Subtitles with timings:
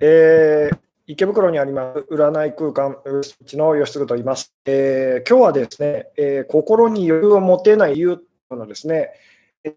[0.00, 0.78] えー
[1.08, 4.52] 池袋にあります占い空間うちの吉嗣と言います。
[4.64, 9.12] えー、今日はですね、えー、心に余裕を持てない理由のですね、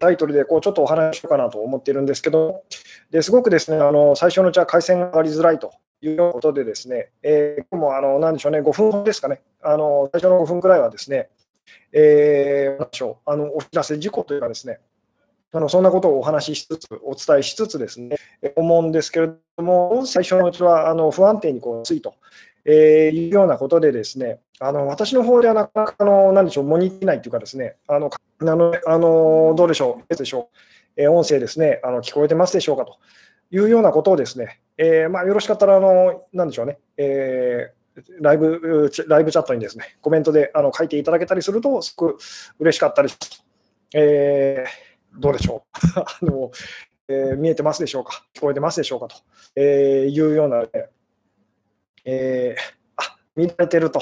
[0.00, 2.64] タイトルでこうちょっとお話ししようかなと思っているんですけど、
[3.12, 5.72] ですごくですね、あの最初のうちは回線が上がりづらいと
[6.02, 11.28] いうことでですね、えー、今日もあの何でしょうね、5分ですかね、あの最初の5分くらいはですね、
[11.92, 14.80] えー、あのお知らせ事項というかですね、
[15.52, 18.16] あのそんなことをお話ししつつ、お伝えしつつですね、
[18.54, 22.14] 思うんですけれども、最初のうちはあの不安定にこうついと、
[22.64, 30.50] えー、いうようなことでですね、あの私の方ではなかなかあの何でしょう、モニティないというかですね、あのあのあのどうでしょう、でしょ
[30.96, 32.98] う、えー、音声ですね、あの聞こえてますでしょうかと
[33.50, 37.72] いうようなことをですね、えー、まあ、よろしかったら、あの何でしょうね、え
[38.20, 42.18] ライブライブチャットにですね、コメントであの書いていただけたりすると、すごく
[42.60, 43.44] 嬉しかったりします。
[43.94, 45.64] えーどうでしょ
[45.96, 45.98] う？
[46.00, 46.50] あの、
[47.08, 48.24] えー、見えてますでしょうか？
[48.34, 49.16] 聞こえてますでしょうかと、
[49.56, 50.64] えー、いうような、
[52.04, 52.60] えー、
[52.96, 54.00] あ、乱れてると、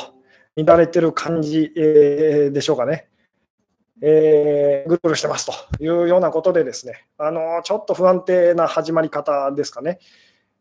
[0.56, 3.08] 乱れてる感じ、えー、でしょうかね。
[4.00, 5.52] えー、ぐるぐるしてますと。
[5.82, 9.98] いうようなことでですね、あのちょっと不安定な始まり方ですかね。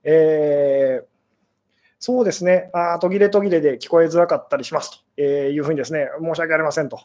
[0.03, 1.06] えー、
[2.00, 2.72] そうですね。
[2.73, 5.22] あ、途切れ途切れで聞こえづらかったりしますと。
[5.22, 7.00] いうふうにですね、申し訳ありませんと。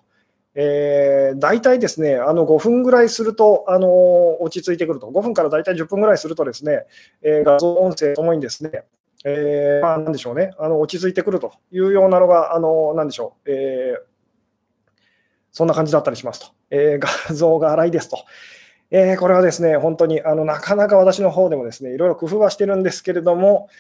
[0.55, 6.85] えー、大体ですね、あの5分ぐらいすると、あの落ち着いてくると、5分から大体10分ぐらいするとですね、
[7.23, 8.85] えー、画像、音声ともにですね、
[9.25, 11.53] えー、まあ、なんでしょうね、あの落ち着いてくると。
[11.71, 14.03] いうようなのが、あのなんでしょう、えー、
[15.53, 18.19] そんな感じだったりしますと、えー、画像が荒いですと。
[18.91, 23.71] えー、これはですね、本当にあのなかなか私の方でもですね、いろいろ工夫はしてるんですけれども、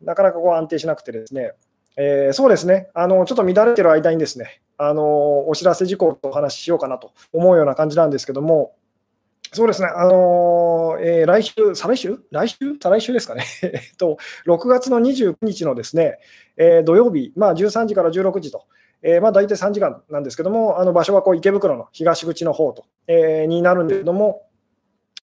[0.00, 1.52] なかなかこう安定しなくてですね、
[1.96, 2.88] えー、そうですね。
[2.94, 8.74] あの、ちょっと乱れてる間にですね、あのお知らせ事項とお話ししようかなと思うような感じなんですけども、
[9.52, 12.18] そうですね、あのえー、来週、再来週？
[12.30, 12.56] 来週？
[12.80, 14.16] 再来週ですかね、 えっと、
[14.46, 16.18] 6月の29日のですね、
[16.56, 18.64] えー、土曜日、まあ、13時から16時と、
[19.02, 24.46] えー、まあ、大体3時間なんですけども、あの場所はこう池袋の東口の方と、えー、になるんですけども、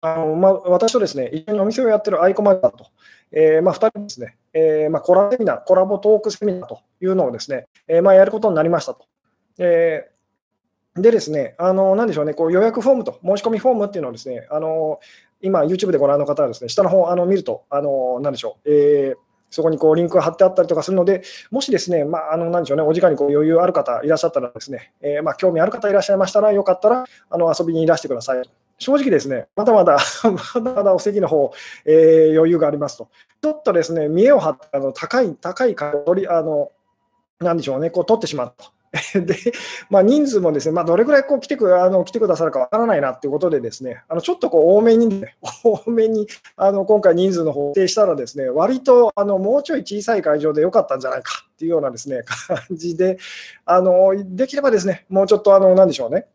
[0.02, 2.86] あのまあ、私とですね一緒にお店をやってるアイコマだと、
[3.32, 9.06] えーまあ、2人ですね、えーまあ、コラセミナー、コラボトークセミナーというのをですね、えーまあ、やることになりましたと。
[9.58, 15.00] えー、でですね、あのなんでしょうね、こう予約フォームと、申し込みフォームっていうのをですね、あの
[15.42, 28.50] 今、YouTube でご覧の方はですね、下の方あの見ると、あのなんでしょう、えーそこにこうリンクが貼ってあったりとかするので、もしですね、まあ、あのなんでしょうね、お時間にこう余裕ある方いらっしゃったらですね、えー、まあ、興味ある方いらっしゃいましたら、よかったらあの遊びにいらしてください。
[28.80, 29.98] 正直ですね、まだまだ
[30.56, 31.52] まだまだお席の方、
[31.86, 33.10] えー、余裕がありますと。
[33.42, 36.72] ちょっとですね、見栄を張ってあの高い、高い価取り、あの、
[37.40, 38.72] なんでしょうね、こう取ってしまったと。
[39.22, 39.36] で、
[39.90, 53.20] まあ、人数もですね、まあ、どれくらいこう来てくあの来てくださるかわからないなということで、ですねあのちょっとこう 多めに、ね、多めにあの今回、人数の方を定したら、ですね割とあのもうちょい小さい会場でよかったんじゃないかっていうようなですね感じで、
[53.66, 56.26] あのできればですねもうちょっと、あのなんでしょうね、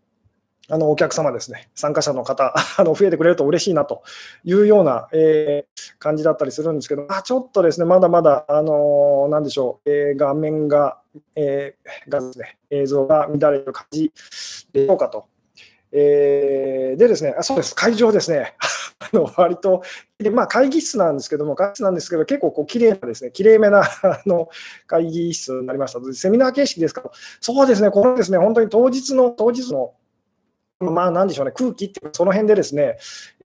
[0.70, 4.02] あのお客様ですね、参加者の方、 あの増えてくれると嬉しいなと
[4.44, 10.98] いうような、えー、感じだったりするんですけど、あちょっとですね、まだまだ、あのー、なんでしょう、えー、画面が、
[11.36, 14.12] えー、がですね、映像が乱れる感じ
[14.72, 15.26] でしょうかと。
[15.96, 18.54] えー、でですね、あそうです、会場ですね、
[18.98, 19.82] あの割と
[20.18, 24.48] で、まあ、会議室なんですけども、会議室なんですけど、結構こう綺麗なですね、綺麗めな あの
[24.88, 26.00] 会議室になりました。
[26.14, 29.92] セミナー形式ですかそうですね、このですね、本当に当日の、当日の
[30.90, 32.96] まあ、なんでしょうね、空気ってその辺でですね、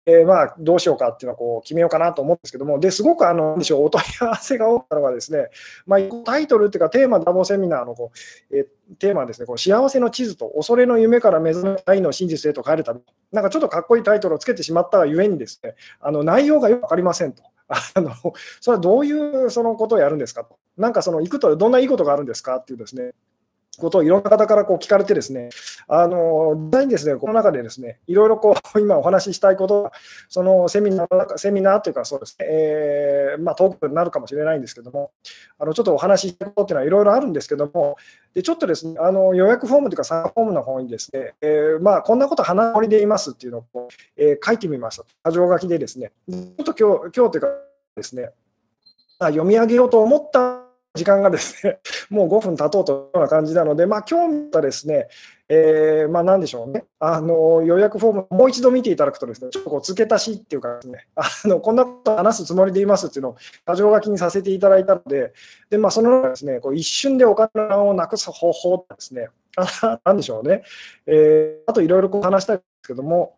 [0.05, 3.85] えー、まあどうしようかっていうのをこう決めようかなと思うんですけども、ですごくあのでしょう。
[3.85, 5.49] お問い合わせが多かったのが、ですね、
[5.85, 8.11] まあ、タイトルっていうか、テーマ、ダボセミナーのこ
[8.51, 13.01] う、えー、テーマはですね、こう幸せの地図と恐れの夢から目覚めたいの真実へと変えるため、
[13.31, 17.43] なんかちょっとかっこいいタイトルをつけてしまったがゆえに、ですねあの内容がよく分かりませんと。
[17.69, 18.11] あの
[18.61, 19.11] それはどうい
[19.45, 20.57] うそのことをやるんですかと。
[20.75, 23.11] なんかその行くとどんないいことがあるんですかっていうですね。
[23.79, 25.49] ことをいろんな方からこう聞かれてですね、
[25.87, 29.91] あの実際にですね、この中でですね、いろいろこう 今お話ししたいことが、
[30.27, 35.11] そのセミナー、セミナーというかそうですね、えー、まあ、トークになるかもしれないんですけども、
[35.57, 37.97] あのちょっとお話ししたいことっていうのはいろいろあるんですけども、
[38.33, 45.03] でちょっとですね、あの予約フォームというか、参加フォームの方にですね、えー、まあ、こんなこと話りでいますっていうのをこう、えー、書いてみました。
[45.29, 47.47] 箇条書きでですね、ちょっと今日今日というか
[47.95, 48.31] ですね、
[49.19, 55.07] 読み上げようと思った時間がですね、 もう5分経とうというような感じなので、まあ、今日はですね、
[55.47, 63.35] えー、まあ、なんでしょうね、あの予約フォーム、もう一度見ていただくとですね、ちょっとこう付け足しっていうかですね、あのこんなこと話すつもりでいますっていうのを
[63.67, 65.33] 箇条書きにさせていただいたので、
[65.69, 70.63] でまあ、その中ですね、こう一瞬でお金をなくす方法ですね、あなんでしょうね、
[71.05, 73.37] えー、あといろいろ話したいんですけども、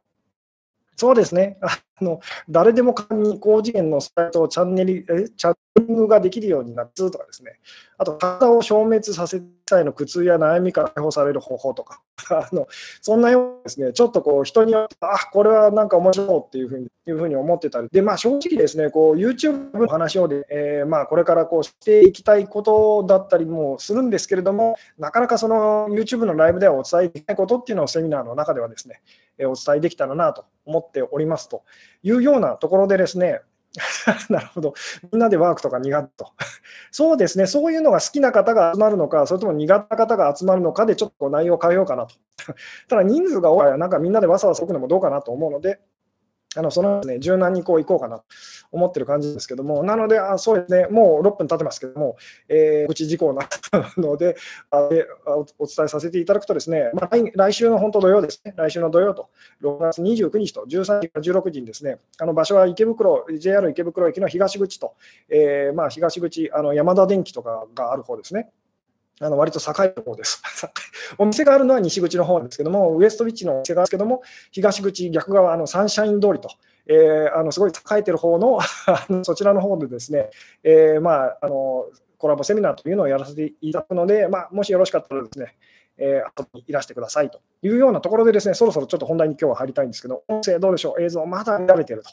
[0.96, 1.58] そうですね。
[1.62, 2.20] あの
[2.50, 5.58] 誰でも簡単に高次元のサイトをチャンネルえチャッ
[5.88, 7.60] ニングができるようになってとかですね、
[7.98, 12.68] あと、体を消滅させたいの苦痛や悩みから解放される方法とか、 あの
[13.02, 29.02] そんなようなですね、ちょっとこう人によって、あこれはなんか面白いっていうふうにいうふうに思ってたり、で、まあ正直ですね、YouTube の話をで、えー、まあこれからこうしていきたいことだったりもするんですけれども、なかなかその YouTube のライブではお伝えできないことっていうのをセミナーの中ではですね、
[29.38, 31.64] えお伝えできたらなと思っておりますと。
[32.04, 33.42] いうようなところでですね、
[34.30, 34.74] なるほど。
[35.12, 36.32] みんなでワークとか苦手と。
[36.92, 37.48] そうですね。
[37.48, 42.16] そういうのが好きな方が集まるのか、それとも苦手な方が集まるのかで、ちょっと内容を変えようかなと。
[42.90, 45.80] ただ、人数が多いから、なんかみんなでわさわさ置くのもどうかなと思うので、
[46.56, 48.26] あのその、ね、柔軟にこう行こうかなと
[48.72, 52.18] 思ってる感じですけども、なので、あそうですね、もう6分経ってますけども、
[52.50, 53.48] えー、口事項な
[53.98, 54.36] ので
[54.70, 54.80] あ
[55.28, 59.30] お、お伝えさせていただくとですね、まあ、来来週の本当土曜ですね、来週の土曜と、
[59.62, 64.96] 6月29日と13時から16時にですね、あの場所は池袋、JR 池袋駅の東口と、
[65.30, 68.50] えー、まあ、東口、あの山田電機とかがある方ですね。
[69.22, 70.42] あの割と栄え方です。
[71.18, 76.50] お店があるのは西口の方なんですけども、ウエストビッチのお店があるんですけども、東口、逆側、あのサンシャイン通りと、
[76.88, 78.60] えー、あのすごい栄えてる方の
[79.24, 80.32] そちらの方でですね、
[80.64, 81.86] えー、まあ、あの
[82.18, 85.56] コラボセミナーというのをやらせていただくので、まあ、もしよろしかったらですね、
[85.98, 92.04] えー、後にいらしてくださいというようなところでですね、そろそろちょっと本題に今日は入りたいんですけど、音声どうでしょう、映像まだ見られてる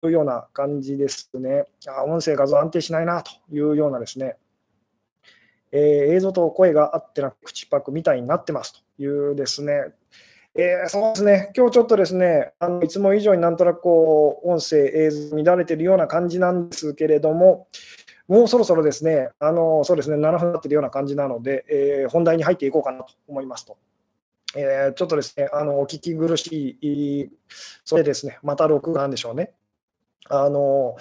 [0.00, 1.64] というような感じですね。
[1.86, 4.36] あ音声、画像安定しないなというようなですね、
[5.72, 9.72] えー、映像と声が合ってなく口パクみたいになってますというですね、
[10.54, 17.68] えー、そうですね、今日ちょっとですね、あのいつも以上になんとなくこう音声、映像乱れてるような感じなんですけれども、
[18.28, 23.78] もうそろそろですね、あのそうですね7分経ってるような感じなので、えー、本題に入っていこうかなと思いますと。
[24.54, 27.30] えー、ちょっとですね、あのお聞き苦しい、
[27.84, 29.52] それですね、また録画なんでしょうね。
[30.28, 30.96] あの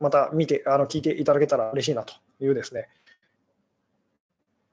[0.00, 2.88] また見て、あの聞いていただけたら嬉しいなというですね、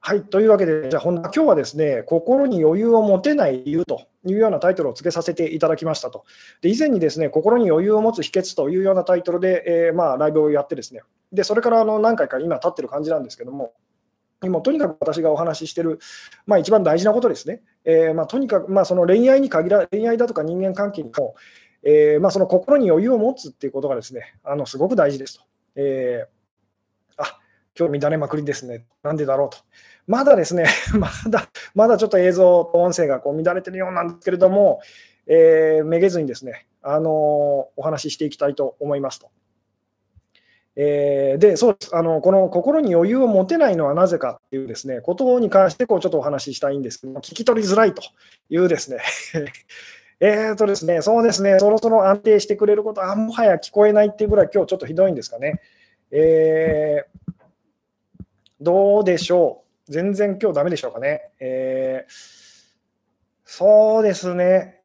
[0.04, 6.24] はい、というわけで、じゃあ、今日はですね、心に余裕を持てない理由というようなタイトルを付けさせていただきましたと。
[6.60, 11.02] で以前にですね、心に余裕を持つ秘訣というようなタイトルで、えー、まあ、ライブをやってですね、
[11.32, 13.74] でそれからあの何回か今、経ってる感じなんですけども、
[14.42, 16.00] 今、とにかく私がお話ししてる、
[16.46, 17.62] まあ、一番大事なことですね。
[17.84, 21.36] えー、まあ、とにかく、まあ、その恋愛に限ら恋愛だとか人間関係にも、
[21.84, 25.44] えー、まあ、その心に余裕を持つっていうことがですね、あのすごく大事ですと。
[25.76, 26.41] えー、
[27.78, 28.84] 今日乱れまくりですね。
[29.02, 29.58] なんでだろうと。
[30.06, 30.66] まだですね、
[30.98, 34.80] まだ、まだちょっと映像と音声がこう乱れてるようなんですけれども、
[35.26, 37.12] えー、めげずにですね、あのー、
[37.76, 39.30] お話ししていきたいと思いますと。
[40.74, 41.94] えー、で、そうです。
[41.94, 48.02] あの、この心に余裕を持てないのはなぜかっていうですね、ことに関して、こう、ちょっとお話ししたいんですけども、聞き取りづらいと
[48.48, 49.00] いうですね、
[50.20, 55.60] えっとですね、そうですね、そろそろ安定してくれること、あ、もはや聞こえないっていうぐらい、今日ちょっとひどいんですかね。
[56.10, 57.21] えー、
[58.62, 59.92] どうでしょう？
[59.92, 61.32] 全然今日ダメでしょうかね？
[61.40, 62.12] えー、
[63.44, 64.82] そうですね。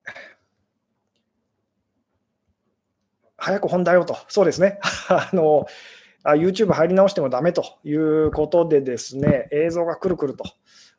[3.38, 4.80] 早く本題をと、そうですね。
[5.10, 5.68] あの
[6.24, 10.44] YouTube 入り直してもダメということでですね、映像がくるくると。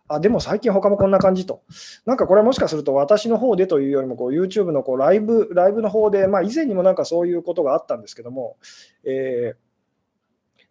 [0.06, 1.62] あでも最近他もこんな感じと。
[2.06, 8.56] なんかこれはもしかすると私の方でというよりもこう YouTube のこうライブライブの方で、まあ、以前にもなんかそういうことがあったんですけども、
[9.04, 9.67] えー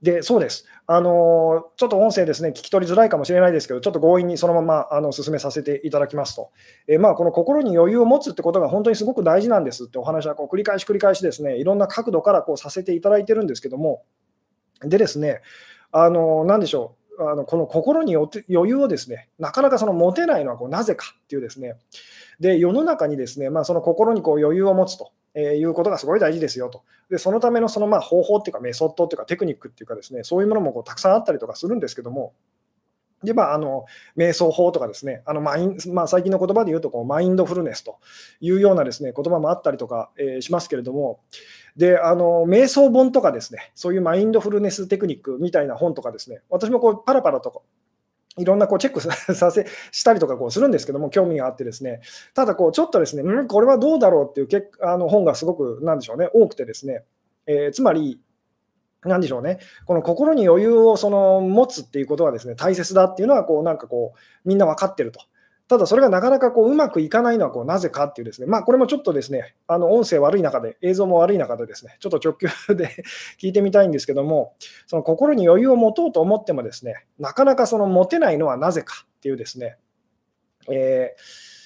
[0.01, 0.65] で、そうです。
[0.85, 6.51] あのちょっと音声ですね、聞き取りづらいかもしれないですけど、ちょっと強引にそのままあの進めさせていただきますと、
[6.87, 14.03] えまあ、この心に余裕を持つってことが本当にすごく大事なんですってお話はこう繰り返し繰り返しですね、いろんな角度からこうさせていただいてるんですけども、
[14.81, 15.41] でですね、
[15.91, 21.75] あのなんでしょう、あのこの心に余裕をですね、なかなかその持てないのはこうなぜかっていうですね、
[22.39, 25.11] で世の中にですね、まあ、その心にこう余裕を持つと。
[25.39, 26.83] えいうことがすごい大事ですよと。
[27.11, 32.33] で、そのためのそのまあ方法っていうかメソッドっていうかテクニックっていうかですね、そういうものもこうたくさんあったりとかするんですけども、
[33.23, 37.97] で、まあ、あの、瞑想法とかですね、あのマインまあ、最近の言葉で言うとこう、マインドフルネスと
[38.41, 41.19] いうようなですね、言葉もあったりとか、えー、しますけれども、
[41.75, 47.63] で、あの、瞑想本とかですね、そういうマインドフルネステクニックみたいな本とかですね、私もこう、パラパラと
[48.37, 52.01] いろんなこうチェックさせしたりとかこうするんですけども、興味があってですね、
[52.33, 57.03] ただこう、ちょっとですね、うん、これはどうだろうっていうけあの本がすごく、なんでしょうね、多くてですね、
[57.45, 58.19] えー、つまり、
[59.03, 65.21] なんでしょうね、この心に余裕をその持つっていうことはですね、大切だっていうのは、こう、なんかこう、みんな分かってると。
[65.67, 72.89] ただそれがなかなかこううまくいかないのはこうなぜかっていうですね、まあ、これもちょっとですね、あの音声悪い中で、映像も悪い中でですね、 ちょっと直球で
[73.39, 74.55] 聞いてみたいんですけども、
[74.85, 79.77] その心に余裕を持とうと思ってもですね、なかなかその持てないのはなぜかっていうですね、
[80.69, 81.57] えー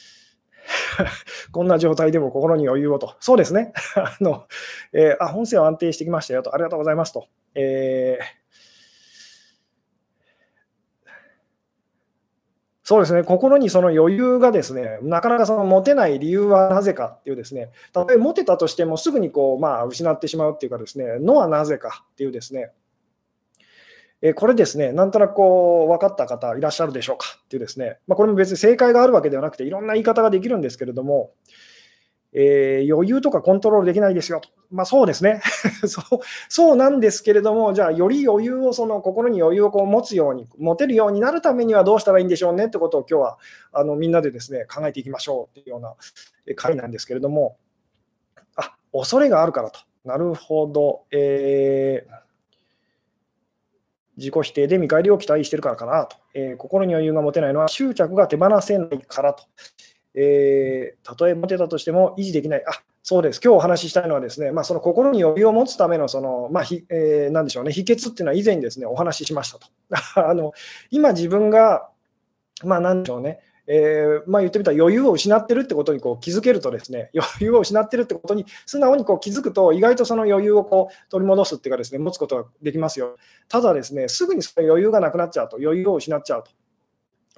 [1.51, 3.15] こんな状態でも心に余裕をと。
[3.19, 3.73] そうですね。
[3.95, 4.45] あの、
[4.93, 6.53] えー、あ、本性は安定してきましたよと。
[6.53, 7.27] ありがとうございますと。
[7.55, 8.41] えー
[12.83, 22.71] そうですね、心にその余裕がですね、なかなかその持てない理由はなぜかっていうですね、たとえ持てたとしてもすぐにこう、まあ、失ってしまうっていうかですね、のはなぜかっていうですね、
[24.23, 31.31] えこれですね、なんとなくこう分かった方いらっしゃるでしょうかっていうですね、まあ、これも別に正解があるわけではなくて、いろんな言い方ができるんですけれども、
[32.33, 34.49] えー、余裕とかコントロールできないですよと。
[34.71, 35.41] まあそうですね
[35.85, 36.19] そう。
[36.47, 43.37] そうなんですけれども、じゃあより余裕を、その心に余裕をこう持つように、持てるようになるためにはどうしたらいいんでしょうねってことを今日は
[43.73, 45.95] あのみんなでですね、考えていきましょうっていうような
[46.55, 47.57] 回なんですけれども、
[48.55, 49.79] あ、恐れがあるからと。
[50.05, 51.03] なるほど。
[51.11, 52.21] えー
[54.17, 59.43] 自己否定で見返りを期待してるからかなと、えー、心に余裕が持てないのは執着が手放せないからと、
[60.13, 62.71] えー、たとえ持てたとしても維持できない、あ
[63.03, 69.67] そうです、今日お話ししたいのは、ですね、まあ、その心に余裕を持つためのその、まあひえー、なんでしょうね、秘訣っていうのは以前にですねお話ししましたと。
[70.27, 70.53] あの
[70.89, 71.89] 今、自分が、
[72.63, 83.17] まあ、なんでしょうね、えー、まあ、言ってみたら余裕を失ってるってことにこう気づけるとですね余裕を失ってるってことに素直にこう気づくと意外とその余裕をこう取り戻すっていうかですね持つことができますよ。
[83.47, 86.51] ただですねすぐにその余裕がなくなっちゃうと余裕を失っちゃうと。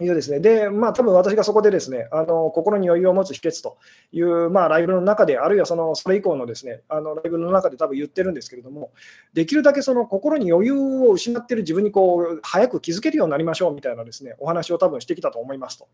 [0.01, 3.77] いうですね、で、まあ、多分私がそこでですね、あの心に余裕を持つ秘訣と
[4.11, 8.91] いう、まあ、ライブの中で、あるいはそのそれ以降のですね、あのライブの中で多分言ってるんですけれども、
[9.33, 15.87] できるだけその心に余裕を失っている自分にこう早く気づけるようになりましょうみたいなですね、お話を多分してきたと思いますと。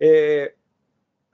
[0.00, 0.66] えー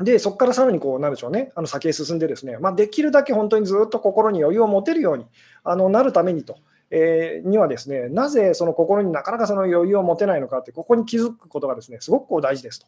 [0.04, 5.26] で、そこからさらにこう、なんでしょうね、あの先へ進んでですね、まあ、できるだけ本当にずっと心に余裕を持てるように
[5.64, 6.58] あのなるためにと
[6.94, 12.86] えー、にはですね、なぜその心になかなかその余裕を持てないのかって、ここに気づくことがですね、すごくこう大事です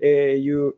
[0.00, 0.72] という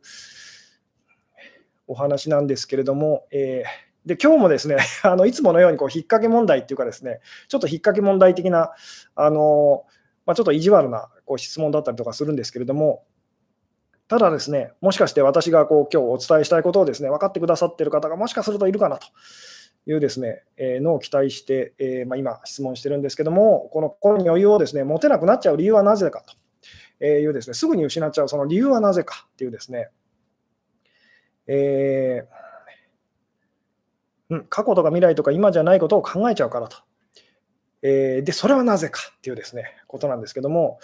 [1.87, 8.73] お話なんですけれども、えー、で今日もですね、 あのいつものようにこう引っ掛け問題っていうかですね、ちょっと引っ掛け問題的な、
[9.15, 9.85] あの
[10.25, 13.05] まあ、ちょっと意地悪なこう質問だったりとかするんですけれども、
[14.09, 19.07] ただですね、もしかして私がこう今日お伝えしたいことをですね、分かってくださっている方がもしかするといるかなと
[19.87, 26.25] いうですね、えー、のを期待して、えー、まあ、今質問してるんですけども、この心に余裕をですね持てなくなっちゃう理由はなぜか
[26.99, 29.89] というですね、すぐに失っちゃうその理由はなぜかっていうですね、
[31.47, 36.77] えー、うん、過去とか未来とか今じゃないことを考えちゃうからと。
[37.81, 40.79] えー、で、それはなぜかっていうですね、ことなんですけども、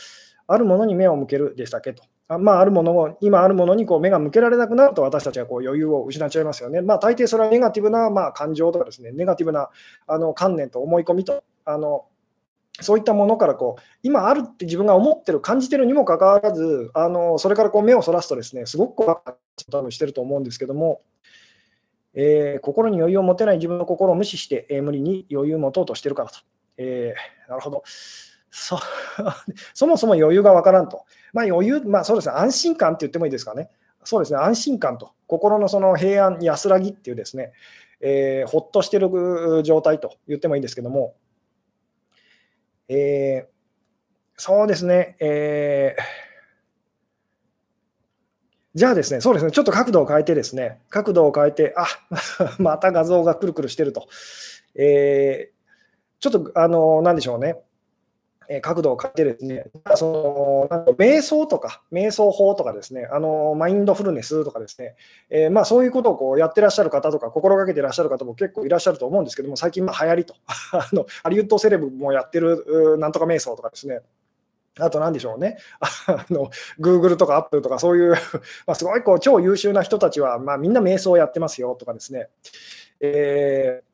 [0.47, 2.03] あるものに目を向けるでしたっけと。
[2.27, 6.81] あまあ、あるものを、今あるものにこう目が向けられなくなると、私たちはこう余裕を失っちゃいますよね。
[6.81, 9.69] まあ、大抵それはネガティブなまあ感情とかですね、ネガティブな
[10.07, 12.05] あの観念と思い込みと、あの
[12.81, 21.01] そういったものからこう今あるって自分が思ってる、感じてるにもかかわらず、あのそれからこう目をそらすとですね、すごく怖かった多分してると思うんですけども、
[22.15, 26.39] えー、心に余裕を持てない自分の心を無視して、えー、無理に余裕を持とうとしてるからと。
[26.77, 27.83] えー、なるほど。
[28.55, 28.79] そ
[29.73, 31.05] そもそも余裕がわからんと。
[31.33, 33.71] まあ、余裕、まあそうですね、安心感って言ってもいいですかね。
[34.03, 37.51] そうですね、安心感と、心のその平安、安らぎっていうですね、
[37.99, 39.09] えー、ほっとしてる
[39.63, 41.15] 状態と言ってもいいんですけども、
[42.89, 43.53] えー、
[44.37, 46.03] そうですね、えー、
[48.75, 51.87] じゃあですね、そうですね、ちょっと角度を変えてですね、角度を変えて、あ
[52.61, 54.07] また画像がくるくるしてると。
[54.75, 55.53] えー、
[56.19, 57.63] ちょっと、あの、なんでしょうね。
[58.49, 64.95] え角度を変えてですね、その瞑想とか、瞑想法とかですね、あのマインドフルネスとかですね、
[65.29, 70.35] えー、まあ、そういうことをこうやってらっしゃる方とか、心がけてらっしゃる方も結構いらっしゃると思うんですけども、最近、まあ流行りと
[70.73, 74.01] あの、ハリウッドセレブもやってるなんとか瞑想とかですね、
[74.79, 75.57] あと何でしょうね、
[76.07, 78.11] あの Google とか Apple とか、そういう
[78.65, 82.29] まあ、すごいこう超優秀な人たちは、まあ、みんな瞑想をやってますよとかですね。
[82.99, 83.92] えー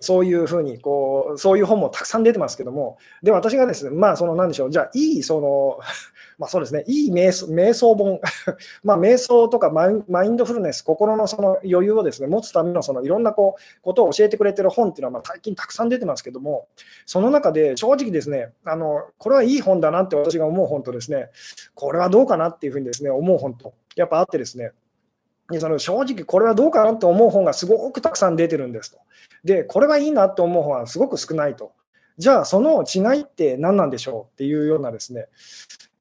[0.00, 5.78] そういうふうにこう、そういう本もたくさん出てますけども、で、私がですね、まあ、その、なんでしょう、じゃあ、いい、その、
[6.38, 8.20] まあそうですね、いい瞑想瞑想本、
[8.84, 16.68] まあ、瞑想とかマインドフルネス、心のその余裕をですね持つためのそのいろんなこうことを教えてくれてる本っていうのは、まあ、最近たくさん出てますけども、
[17.06, 21.30] その中で正直ですね、あのこれはいい本だなって私が思う本とですね、
[21.74, 24.70] これはどうかなっていうふうにですね思う本と、やっぱあってですね、
[25.50, 28.98] でその正直これはどうかなと思う本がすごくたくさん出てるんですと。
[29.44, 31.72] で、これはいいなと思う本はすごく少ないと。
[32.16, 35.26] じゃあ、その違いって何なんでしょうっていうようなですね、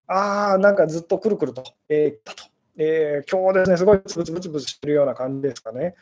[0.08, 2.50] ああ、なんかずっとくるくると、えー、たと。
[2.79, 5.96] えー、今日ですね、すごいブツブツブツしてるような感じですかね。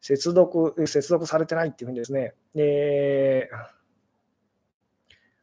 [0.00, 3.56] 接続、接続されてないっていうふうにですね、えー、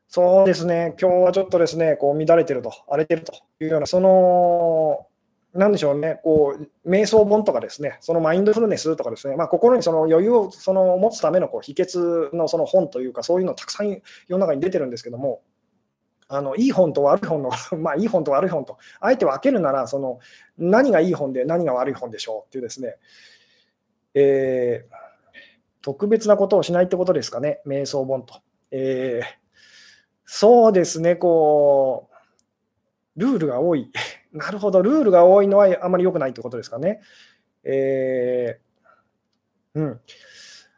[0.07, 5.07] そうですね、今日はちょっとですね、こう乱れてると、荒れてるというような、その
[5.53, 15.41] なんでしょうね、こう瞑想本とかですね、そのマインドフルネスとかですね、まあ、心にその余裕をその持つためのこう秘訣のその本というか、そういうのたくさん世の中に出てるんですけども、
[16.29, 20.19] あのいい本と悪い本の、 まあ、いい本と悪い本と、あえて分けるなら、その
[20.57, 22.97] 何がいい本で何が悪い本でしょうっていうですね、
[24.13, 24.95] えー、
[25.81, 28.41] 特別なことをしないってことですかね、瞑想本と。
[28.71, 29.25] えー、
[30.25, 32.09] そうですね、こ
[33.15, 33.89] う、ルールが多い。
[34.33, 37.01] なるほど、ルールが多いのはあまり良くないってことですかね。
[37.63, 40.01] えー、うん。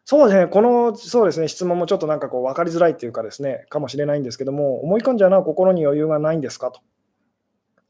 [0.06, 1.48] そうですね、このそうですね。
[1.48, 6.82] 質問もちょっとなんかこう分かりづらいっていうかですね、かもしれないんですけども、思い込んじゃうのは心に余裕がないんですかと。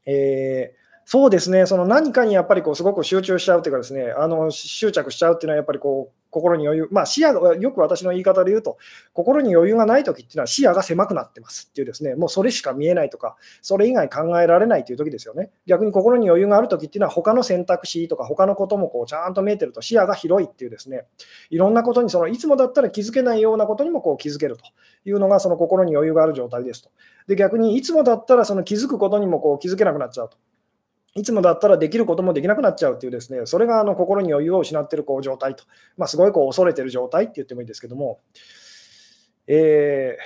[0.06, 0.80] えー
[1.12, 8.78] そうですね、その何かにやっぱりこうすごく集中しちゃうというかですね、あの執着しちゃうっていうのはやっぱりこう心に余裕、まあ視野が、よく私の言い方で言うと、
[9.12, 15.50] 心に余裕がないときっていうのは視野が狭くなってますっていうですね、もうそれしか見えないとか、それ以外考えられないというときですよね。
[15.66, 21.06] 逆に心に余裕があるときっていうのは他の選択肢とか他のこともこうちゃんと見えてると視野が広いっていうですね、
[21.50, 24.64] いろんなことにそのいつもだったら気づけないようなことにもこう気づけると
[25.04, 26.90] いうのがその心に余裕がある状態ですと。
[27.26, 30.36] で逆にいつもだったらその気づくことにもこう気づけなくなっちゃうと。
[31.14, 35.64] いつもだったらできることもできなくなっちゃうっていうですね、それがあの心に余裕を失ってるこう状態と、
[35.96, 38.20] まあ、すごいこう恐れてる状態って言ってもいいですけども、
[39.48, 40.16] え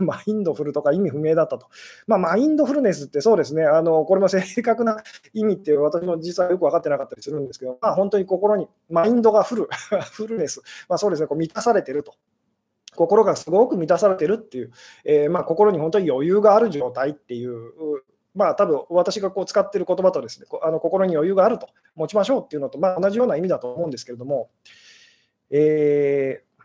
[0.00, 1.68] ー、 マインドフルとか意味不明だったと。
[2.06, 9.68] まあ、マインドフルネスってそうですね、あのこれも正確な意味って私も実はよく分かってなかったりするんですけど、まあ、本当に心にマインドがフル、
[10.12, 12.14] フルネス、まあ、そうですね、こう満たされてると。
[12.96, 14.72] 心がすごく満たされてるっていう、
[15.04, 17.72] えー、まあ、心に本当に余裕がある状態っていう
[18.38, 24.48] まあ多分私がこう使っている言葉とですね、あの心に余裕があると持ちましょうっていうのと、まあ、同じような意味だと思うんですけれども、
[25.50, 26.62] えー、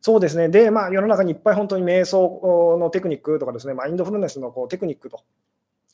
[0.00, 5.24] そうですね、で、まあ、世の中にいっぱい本当に瞑想のテクニックとかですね、マインドフルネスのこうテクニックと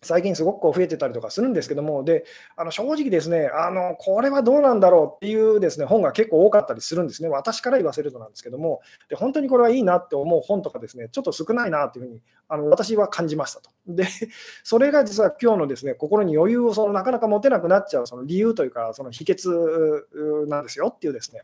[0.00, 2.25] 最近すごくこう増えてたりとかするんですけども、で
[2.57, 13.71] あの正直ですねあの、これはどうなんだろうっていうですね本が結構多かったりするんですね、私から言わせるとなんですけども、で本当にこれはいいなって思う本とかですね、ちょっと少ないなというふうにあの私は感じましたと。
[13.89, 14.06] で、
[14.63, 21.43] それが実は今日のですね心に余裕をそのなかなか持てなくなっちゃうその理由というか、その秘訣なんですよっていうですね、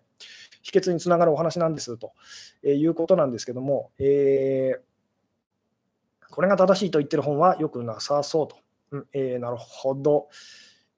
[0.63, 2.13] 秘訣につながるお話なんですと
[2.63, 4.94] いうことなんですけども、えー
[6.35, 8.57] これが正しいと言ってる本はよくなさそうと。
[8.91, 10.29] うん、えー、なるほど。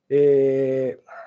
[0.08, 1.26] えー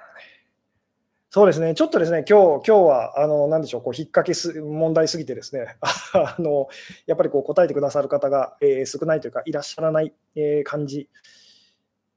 [1.31, 5.77] そうですね、ちょっとですね、今日今日は、あの、なんでしょう、こう、引っ掛けす、問題すぎてですね、
[6.11, 6.69] あの、
[7.05, 11.07] やっぱりこう、答えてくださる方が、えー、少ないというか、いらっしゃらない、えー、感じ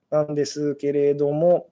[0.09, 1.68] なんですけれども、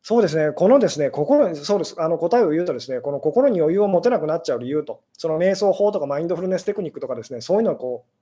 [0.00, 8.17] そうですね、このですね、心にそうです、あの答えを言うとですね、この心に余裕を持てなくなっちゃう理由と、その瞑想法とかマインドフルネステクニックとかですね、そういうのをこう、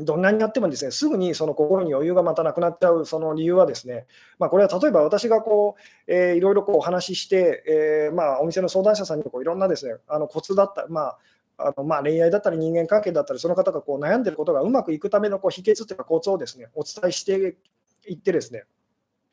[0.00, 4.06] どんなになってもですね、すぐにその心に余裕がまたなくなっちゃうその理由はですね、
[4.38, 11.18] まあ、これは例えば私がこう、えー、いろいろこうお話しして、えー、まあ、お店の相談者さんにこういろんなですね、あのコツだった、まあ、
[11.58, 17.56] あのまあ、恋愛だったり人間関係だったり、その方がこう悩んでることがうまくいくためのこう秘訣というかコツをですね、お伝えして
[18.06, 18.64] いってですね、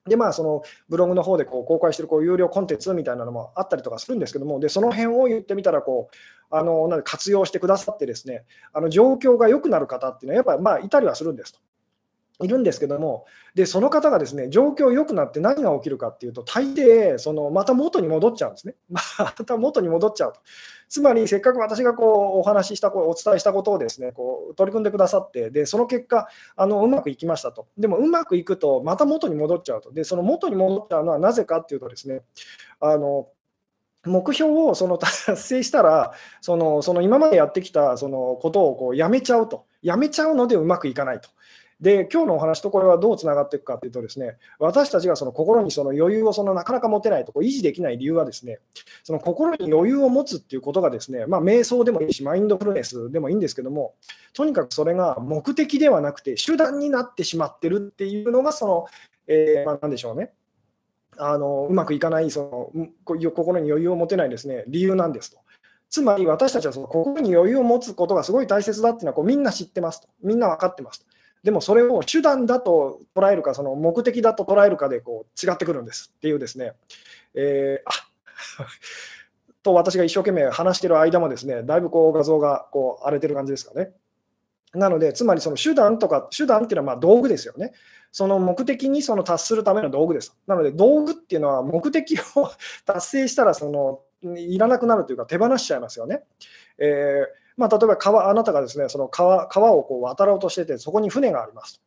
[0.08, 6.15] で、まあ、そのブログの方でこう公開してるこう有料コンテンツみたいなのもあったりとかするんですけども、でその辺を言ってみたらこう
[6.56, 11.60] あの、なん活用してくださって、ですねあの状況が良くなる方っていうのは、やっぱりまあいたりはするんですと。
[12.41, 18.76] いるんですけども、でその方がですね状況良くなって何が起きるかっていうと、大抵、そのまた元に戻っちゃうんですね。
[18.89, 20.39] また元に戻っちゃうと。
[20.88, 27.67] つまり、せっかく私がこうお話しした、お伝えしたことをですねこう取り組んでくださって、でその結果あの、うまくいきましたと。
[27.78, 29.91] でも、うまくいくと、また元に戻っちゃうと。
[29.91, 32.21] で、その元に戻っちゃうのはなぜかっていうとですね、
[32.80, 33.28] あの
[34.06, 41.30] 目標をその達成したら、そのその今までやってきたそのことをこうやめちゃうと、やめちゃうのでうまくいかないと。
[41.82, 48.60] で、今日のお話とこれはどうつながっていくかというとですね、私たちがその心にその余裕をそのなかなか持てないとこ維持できない理由はですね、
[49.04, 53.96] その心に余裕を持つっていうことがですね、まあ、瞑想でもいいし、マインドフルネスでもいいんですけども、
[54.34, 58.86] とにかくそれが目的ではなくて手段になってしまってるっていうのが、その、
[59.28, 60.32] えー、まあ、なんでしょうね。
[61.18, 62.74] あのうまくいかないそ
[63.06, 65.38] の心に余裕を持てないですね理由なんですと。
[65.90, 71.06] つまり私たちはその心に余裕を持つことがすごい大切だっていうのはこうみんな知ってますと、みんな分かってますと。
[71.45, 76.73] でもそれを手段だと捉えるか、その目的だと捉えるかでこう違ってくるんですっていうですね、
[77.36, 77.91] えー、あ
[79.62, 83.91] と私が一生懸命話してる間もですね、だいぶこう画像がこう荒れてる感じですかね。
[84.73, 87.73] なので、つまりその手段とか、手段っていうのはま道具ですよね。
[88.12, 90.36] その目的にその達するための道具です。
[90.47, 92.49] なので、道具っていうのは目的を
[92.86, 94.01] 達成したらその
[94.36, 96.23] いらなくなるというか手放しちゃいますよね。
[96.79, 101.82] えーまあ、例えば川、あなたがですねその川川をこう渡ろうとしてて、そこに船があります。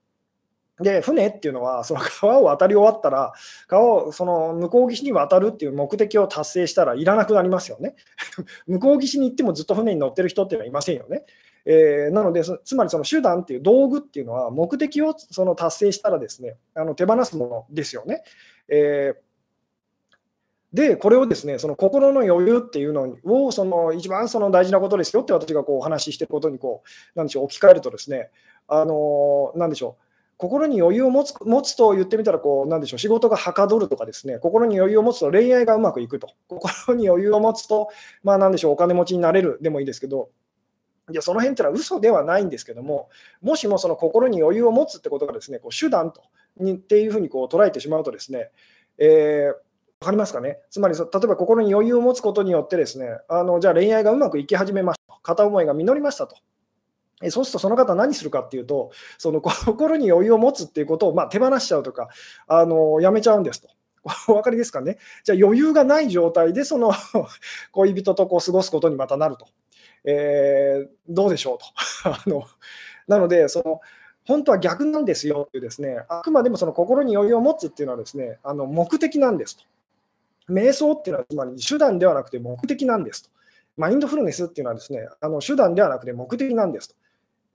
[0.81, 3.33] で、船っていうのは、その 川を渡り終わったら、
[3.67, 7.97] 川をその向こう岸に渡るっていう目的を達成したらいらなくなりますよね。
[8.67, 11.25] 向こう岸に行ってもずっと船に乗ってる人っていうのはいませんよね。
[11.65, 18.23] えー、なので、つまりその手段っていう道具っていうのは、目的をその達成したらですね、あの手放すものですよね。
[18.69, 19.28] えー
[20.73, 26.83] で、これをですね、その心の余裕っていうのを、その一番その大事なことですよって私がこうお話ししてることにこ
[27.15, 28.31] う、なんでしょう、置き換えるとですね、
[28.67, 30.03] あのなんでしょう、
[30.37, 37.89] 心に余裕を持つ持つと言ってみたらこう、なんでしょう、仕事がはかどるとかですね、心に余裕を持つと恋愛がうまくいくと、心に余裕を持つと、
[38.23, 40.29] まあなんでしょう、お金持ちになれるでもいいですけど、
[41.11, 43.09] いやその辺ってのは嘘ではないんですけども、
[43.41, 46.21] もしもその心に余裕を持つってことがですね、こう手段と
[46.59, 48.51] にっていうふうにこう捉えてしまうとですね、
[48.99, 49.68] えー
[50.01, 50.59] かりますかね？
[50.71, 56.37] つまり、例えば心に余裕を持つことによって、ですねあのじゃあ恋愛がうまくいき始めました片思いが実りましたと。
[57.31, 62.09] そうするとその方何するかっていうと、その 心に余裕を持つっていうことをまあ手放しちゃうとか、
[62.47, 63.69] あのやめちゃうんですと。
[64.29, 64.99] お分かりですかね？
[65.25, 66.93] じゃあ余裕がない状態でその
[67.73, 69.47] 恋人とこう過ごすことにまたなると。
[70.05, 71.67] えー、どうでしょうと。
[72.09, 72.45] あの
[73.09, 73.81] なので、その
[74.25, 79.65] 本当は逆なんですよっていうですね、あくまでもその心に余裕を持つっていうのはですね、あの目的なんですと。
[80.49, 83.31] 瞑想っていうのはつまり手段ではなくて目的なんですと。
[83.77, 86.95] マインドフルネスっていうのはですね、あの手段ではなくて目的なんですと。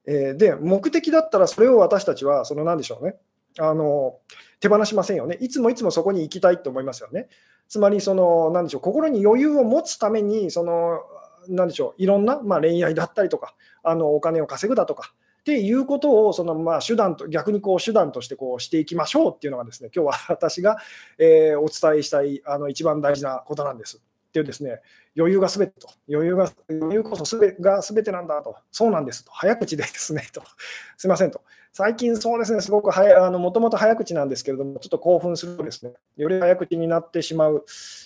[0.05, 3.15] えー、で、目的だったらそれを私たちは、その何でしょうね、
[3.59, 4.17] あの
[4.59, 5.37] 手放しませんよね。
[5.41, 7.27] いつもいつもそこに行きたいと思いますよね。
[7.67, 11.01] つまり、その何でしょう、心に余裕を持つために、その
[11.49, 20.77] 何でしょう、いろんな、まあ、恋愛だったりとか、あのお金を稼ぐだとか、っていうことをそのまあ手段と逆にこう手段としてこうしていきましょうっていうのがですね今日は私が
[21.17, 23.97] えお伝えしたいあの一番大事なことなんです。
[23.97, 24.79] っていうですね
[25.15, 30.41] 余裕がすべてと、余裕が余裕こそすべがすべてなんだと、そうなんですと、早口でですねと、
[30.97, 37.63] すみませんと、最近そうですね、すごく早あのもともと早口なんですけれども、ちょっと興奮するとですね、より早口になってしまう、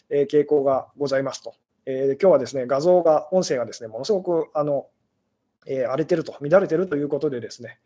[0.10, 1.54] えー、傾向がございますと。
[1.86, 4.88] えー、今日はですね、画像が、音声がですね、ものすごくあの
[5.68, 7.80] えー、荒れてると、乱れてるということでですね、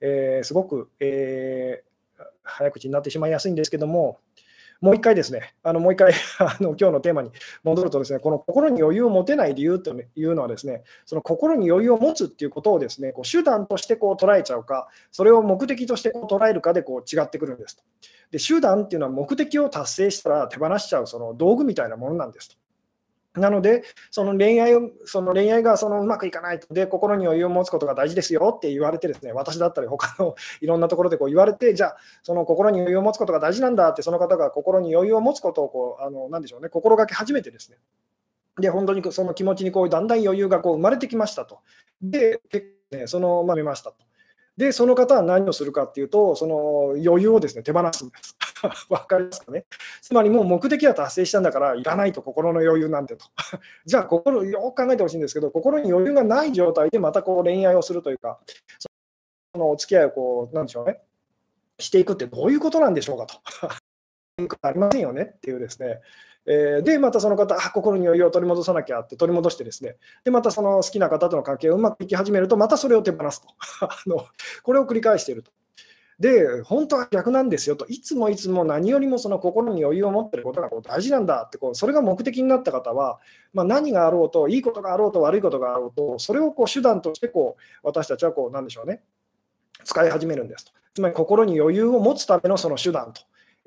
[0.00, 4.18] えー、すごく、えー、早口になってしまいやすいんですけども、
[4.80, 7.32] もう一回ですね、あのもう一回 あの今日のテーマに
[7.64, 17.82] 戻るとですね、この心に余裕を持てない理由というのはですね、その心に余裕を持つっていうことをですね、こう手段としてこう捉えちゃうか、それを目的としてこう捉えるかでこう違ってくるんですと。
[18.30, 22.56] で、手段っていうのは目的を達成したら手放しちゃうその道具みたいなものなんですと。
[23.34, 37.78] なので、その恋愛をその恋愛がそのうまくいかないとで、心に余裕を持つことが大事ですよって言われて、ですね私だったり、他のいろんなところでこう言われて、じゃあ、その心に余裕を持つことが大事なんだって、その方が心に余裕を持つことをこうあのなんでしょうね、心がけ始めて、ですね
[38.60, 41.60] で本当にその気持ちにこうだんだん余裕がこう生まれてきましたと。
[42.02, 42.40] で、
[42.90, 44.07] ね、そのまあ見ましたと。
[44.58, 48.36] で、その方は何をするかっていうと、その余裕をですね手放すんです。
[48.90, 49.64] わかりますかね？
[50.02, 53.26] つまりもう目的は達成したんだから、いらないと、心の余裕なんてと。
[53.86, 58.40] じゃあ、心、よく考えてほしいんですけど、心に余裕がない状態でまたこう恋愛をするというか、
[59.54, 61.00] そのお付き合いをこう、なんでしょうね、
[61.78, 63.36] していくってどういうことなんでしょうかと。
[64.62, 65.34] ありませんよね？
[65.36, 66.00] っていうですね。
[66.50, 73.48] えー、で、またその方、心に余裕を取り戻さなきゃって取り戻してですね、で、またその好きな方との関係がうまくいき始めると、またそれを手放すと。
[73.86, 74.24] あの
[74.62, 75.52] これを繰り返していると。
[76.18, 83.20] で、本当は逆なんですよと、いつもいつも何よりもその心に余裕を持っていることがこう大事なんだってこう、それが目的になった方は、
[83.52, 89.02] まあ、何があろうと、いいことがあろうと、悪いことがあろうと、それをこう手段としてこう私たちはこう、なんでしょうね、
[89.84, 90.72] 使い始めるんですと。
[90.94, 93.20] つまり心に余裕を持つためのその手段と。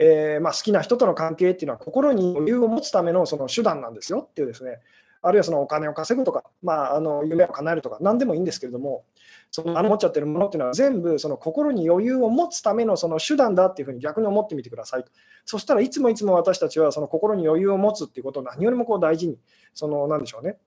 [0.03, 4.79] えー、まあ、好きな人との関係っていうのは心に余裕を持つためのその手段なんですよっていうですね、
[5.21, 9.03] あるいはそのお金を稼ぐとか、まあ、あの夢を叶えるとか、何でもいいんですけれども、
[9.51, 15.11] そのあの持っちゃってるものっていうのは全部その心に余裕を持つためのその手段だっていうふうに逆に思ってみてくださいと。
[15.45, 19.37] そしたらいつもいつも私たちはその心に余裕を持つっていうことを何よりもこう大事に、
[19.75, 20.57] その何でしょうね、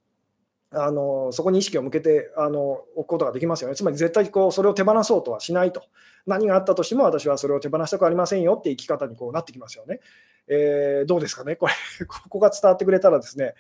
[0.74, 3.76] あのそこに意識を向けてあの置くことができますよね。
[3.76, 5.82] つまり絶対こうそれを手放そうとはしないと。
[6.26, 10.00] 何があったとしても私はそれを手放したくありませんよって生き方にこうなってきますよね。
[10.48, 11.72] えー、どうですかね、これ、
[12.06, 13.54] ここが伝わってくれたらですね、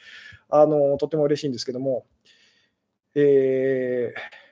[0.48, 2.06] あのとても嬉しいんですけども、
[3.14, 4.43] えー、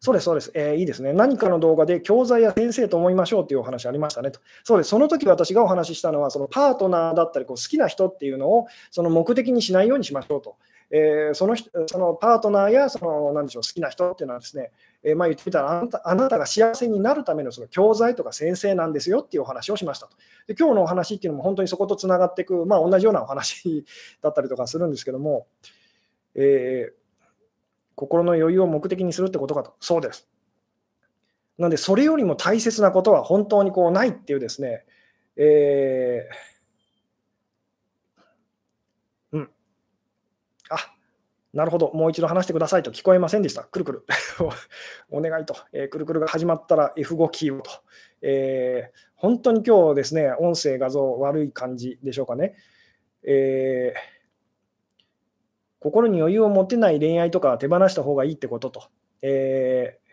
[0.00, 1.12] そうです、そうです、えー、いいですね。
[1.12, 4.40] 何かの動画で教材や先生と思いましょうというお話ありましたねと。
[4.62, 10.56] そうです、その時私がお話ししたのは、そのパートナーだったりこう好きな人っていうのをその目的にしないようにしましょうと。
[10.90, 11.54] えー、その
[11.86, 14.70] そのパートナーやその何でしょう好きな人っていうのはですね、
[15.02, 20.16] えー、まあ、言ってみたらあなたあなたが幸せになるためのその教材とか先生なんですよっていうお話をしましたと。
[20.46, 23.84] で今日のお話っていうのも本当にそことつながっていく、まあ、同じようなお話
[24.22, 25.46] だったりとかするんですけども、
[26.36, 26.97] えー
[27.98, 29.74] 心の余裕を目的にするってことかと。
[29.80, 30.28] そうです。
[31.58, 34.84] なので、それよりも大切なことは本当にこうないっていうですね、
[35.36, 39.50] えー、うん。
[40.70, 40.76] あ
[41.52, 43.64] なるほど、もう一度話してくださいと聞こえませんでした。
[43.64, 44.06] くるくる。
[45.10, 47.70] お願いと、えー、くるくるが始まったら F5 キーをと、
[48.22, 52.54] えー、本当に今日ですね、音声、画像悪い感じでしょうかね。
[53.24, 54.17] えー、
[55.80, 58.88] 心に余裕を持てない恋愛とか手放した方がいいってことと。
[59.22, 60.08] えー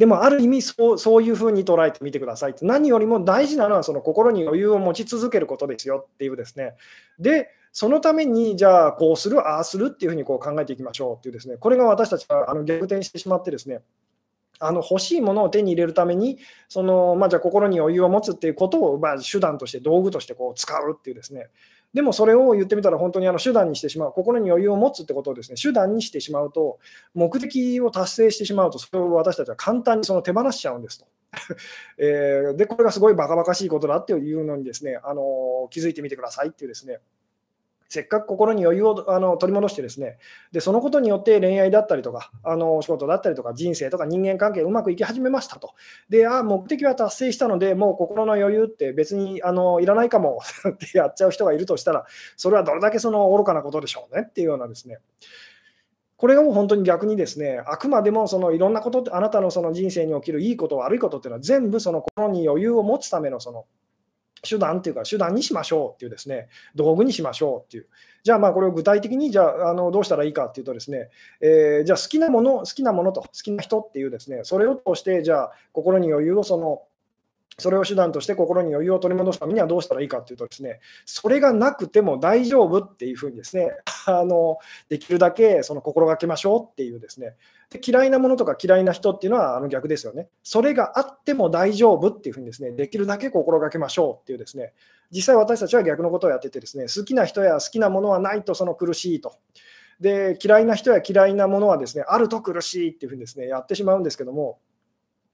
[0.00, 6.72] でもある意味そうそういうふうに捉えてみてください何よりも大事なのはその心に余裕を持ち続けることですよっていうですね。
[7.18, 13.82] で、そのためにじゃあこうする、ああするっていうふうにこう考えていきましょうっていうですね、これが私たちがあの逆転してしまってですね、
[14.58, 21.48] あの欲しいものを手に入れるために、そのまあ、じゃあ心に余裕を持つっていうことを、まあ、手段として道具としてこう使うっていうですね、
[21.92, 26.78] でもそれを言ってみたら本当にあの手段にしてしまう、心に余裕を持つってことをですね、手段にしてしまうと、
[27.14, 31.06] 目的を達成してしまうと、それを私たちは簡単にその手放しちゃうんですと。
[31.98, 37.00] えー、で、これがすごいバカバカしいことだっていうのにですね、あの気づいてみてくださいっていうですね、
[37.92, 40.16] せっかく心に余裕をあの取り戻してですね
[40.52, 45.74] で、そのことによって恋愛だったりとか、あの仕事だったりとか、人生とか人間関係うまくいき始めましたと。
[46.08, 54.98] で、あ目的は達成したので、もう心の余裕って別にあのいらないかも ってやっちゃう人がいるとしたら、それはどれだけその愚かなことでしょうねっていうようなですね。
[56.16, 63.64] これがもう本当に逆にですね、あくまでもそのいろんなことって、あなたのその人生に起きるいいこと、悪いことっていうのは全部その心に余裕を持つためのその
[64.42, 67.86] 手段っていうか、手段にしましょうっていうですね、道具にしましょうっていう。
[68.22, 71.08] じゃあ、まあこれを具体的に、じゃあ、あのどうしたらいいかっていうとですね、
[71.40, 76.82] えー、じゃあ好きなもの、好きなものと好きな人っていうですね、それを通して、じゃあ、心に余裕をその、
[77.58, 83.72] それを手段として心に余裕を取り戻すためにはどうしたらいいかというとですね、それがなくても大丈夫っていうふうにですね、
[84.06, 84.58] あの
[84.88, 87.36] できるだけその心がけましょうっていうですね、
[87.70, 90.28] で嫌いなものとか嫌いな人っていうのはあの逆ですよね。
[90.42, 94.72] それがあっても大丈夫っていうふうにですね、できるだけ心がけましょうっていうですね、
[95.10, 99.34] 実際私たちは逆のことをやっててですね、好きな人や好きなものはないとその苦しいと。
[100.00, 104.58] で、嫌いな人や嫌いなものはですね、あると苦しいっていうふうにですね、やってしまうんですけども、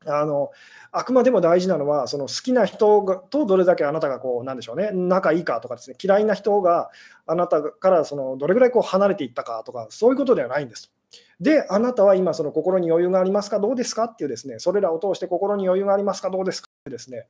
[0.08, 0.50] あの
[0.92, 6.90] あくまでも大事なのは、その好きな人がとどれだけあなたがこう、なんでしょうね、仲いいかとかですね、嫌いな人が
[7.26, 10.92] あなたからそのどれぐらいこう離れていったかとか、そういうことではないんです。
[11.40, 14.04] で、あなたは今、その心に余裕がありますか、どうですか？
[14.04, 16.68] っていうですね、それらを通して心に余裕がありますか、どうですか？
[16.68, 17.26] ってですね、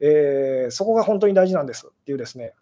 [0.00, 2.54] えー、そこが本当に大事なんですっていうですね、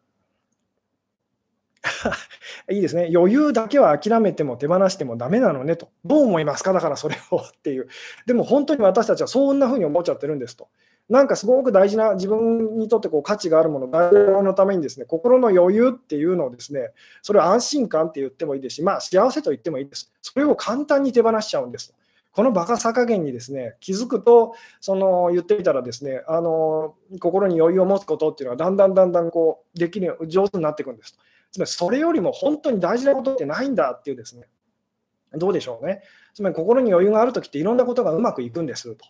[2.71, 3.11] いいですね。
[3.15, 5.89] 余裕だけは諦めても手放してもダメなのねと。
[6.05, 6.73] どう思いますか？
[6.73, 7.89] だからそれをっていう。
[8.27, 10.69] でも本当に私たちはそんな風に思っちゃってるんですと。
[11.09, 16.91] なんかすごく大事な自分にとってこう価値があるもの、大事のためにですね、心の余裕っていうのをですね、
[17.23, 20.13] それを安心感って言ってもいいですし、まあ幸せと言ってもいいです。
[20.21, 21.95] それを簡単に手放しちゃうんですと。
[22.33, 31.21] このバカさ加減にですね気づくと、その言ってみたらですねあの心に余裕を持つことっていうのはだんだんだんだんこうできる上手になっていくんですと。
[31.57, 34.47] つまりそれよりも本当に大事なことってないんだっていうですね、
[35.33, 36.03] どうでしょうね。
[36.35, 39.07] つまり心に余裕があるときっていろんなことがうまくいくんですと。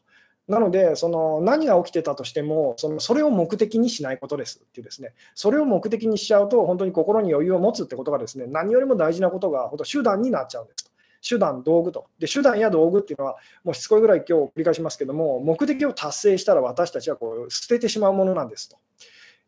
[0.47, 10.91] なので、その何が起きてたとしてもその、それを目的にしないことですっていうですね、それを目的にしちゃうと、本当に心に余裕を持つってことがですね、何よりも大事なことが、本当手段になっちゃうんですと。
[11.29, 12.07] 手段、道具と。
[12.21, 18.77] で、手段や道具っていうのは、もうしつこいぐらい今日繰り返しますけども、目的を達成したら私たちはこう捨ててしまうものなんですと、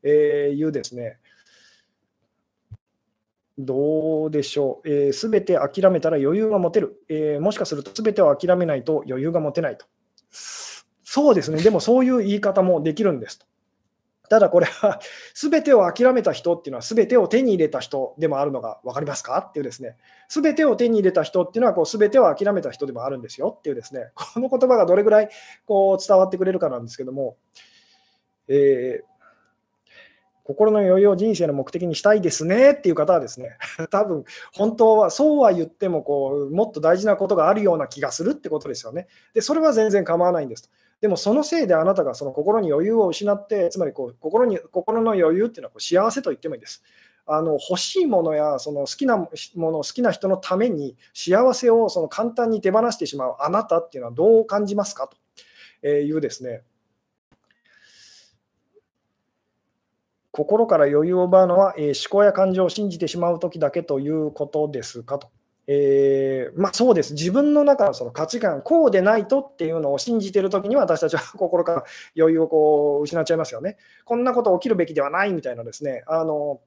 [0.02, 1.18] えー、いうですね、
[3.59, 5.12] どうでしょう？
[5.12, 7.03] す、え、べ、て諦めたら余裕が持てる。
[7.09, 9.87] えー、もしかするとすべてを諦めないと余裕が持てないと。
[10.31, 11.61] そうですね。
[11.62, 13.47] でもそういう言い方もできるんですと。
[14.31, 15.01] ただこれは、
[15.33, 19.38] すべてを諦めた人っていうのは、すべてを手に入れた人でもあるのが分かりますか？
[19.38, 19.97] っていうですね、
[20.29, 25.31] すべてを手に入れた人っていうのは、すべてを諦めた人でもあるんですよっていうですね、この言葉がどれぐらい
[25.66, 27.38] こう伝わってくれるかなんですけども、
[28.49, 29.17] えー
[30.48, 33.58] 心の余裕を人生の目的にしたいですねっていう方はですね、
[33.92, 39.08] 多分本当はそうは言ってもこうもっと大事なことがあるような気がするってことですよね。
[39.34, 40.70] で、それは全然構わないんですと。
[41.02, 46.82] でもそのせいであなたがその心に余裕を失って、つまりこう心に心の余裕っていうのはこう幸せと言ってもいいです。
[47.26, 55.11] あの欲しいものやその好きなもの、好きな人のために幸せをその簡単に手放してしまうあなたっていうのはどう感じますか
[55.82, 56.62] というですね、
[60.38, 65.31] 心から余裕を奪うのは、えー、思考や感情を信じてしまうときだけということですかと。
[65.66, 71.85] えー、まあ、そうです、自分の中のその価値観、こうでないとっていうのを信じてるときには、私たちは 心から
[72.16, 73.79] 余裕をこう失っちゃいますよね。
[74.05, 76.61] こんなこと起きるべきではないみたいなですね、あの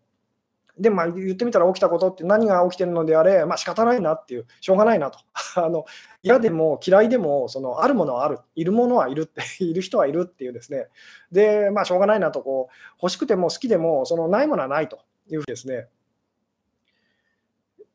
[0.80, 5.20] で、まあ、言ってみたら起きたことって何が起きてるのであれ、まあ仕方ないなっていう、しょうがないなと。
[5.56, 5.86] あの
[6.24, 10.88] 嫌でも嫌いでもその、あるものはある、いるものはいるって、 いる人はいるっていうですね、
[11.32, 15.88] で、まあしょうがないなとこう、欲しくても好きでも、そのないものはないというふうですね。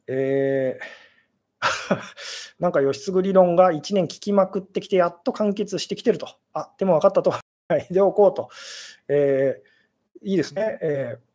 [0.08, 1.96] えー、
[2.60, 6.28] なんか義継理論が1年聞きまくってきて、やっと完結してきてると。
[6.52, 7.34] あでも分かったと。
[7.90, 8.48] でおこうと。
[9.08, 10.78] えー、いいですね。
[10.80, 11.25] えー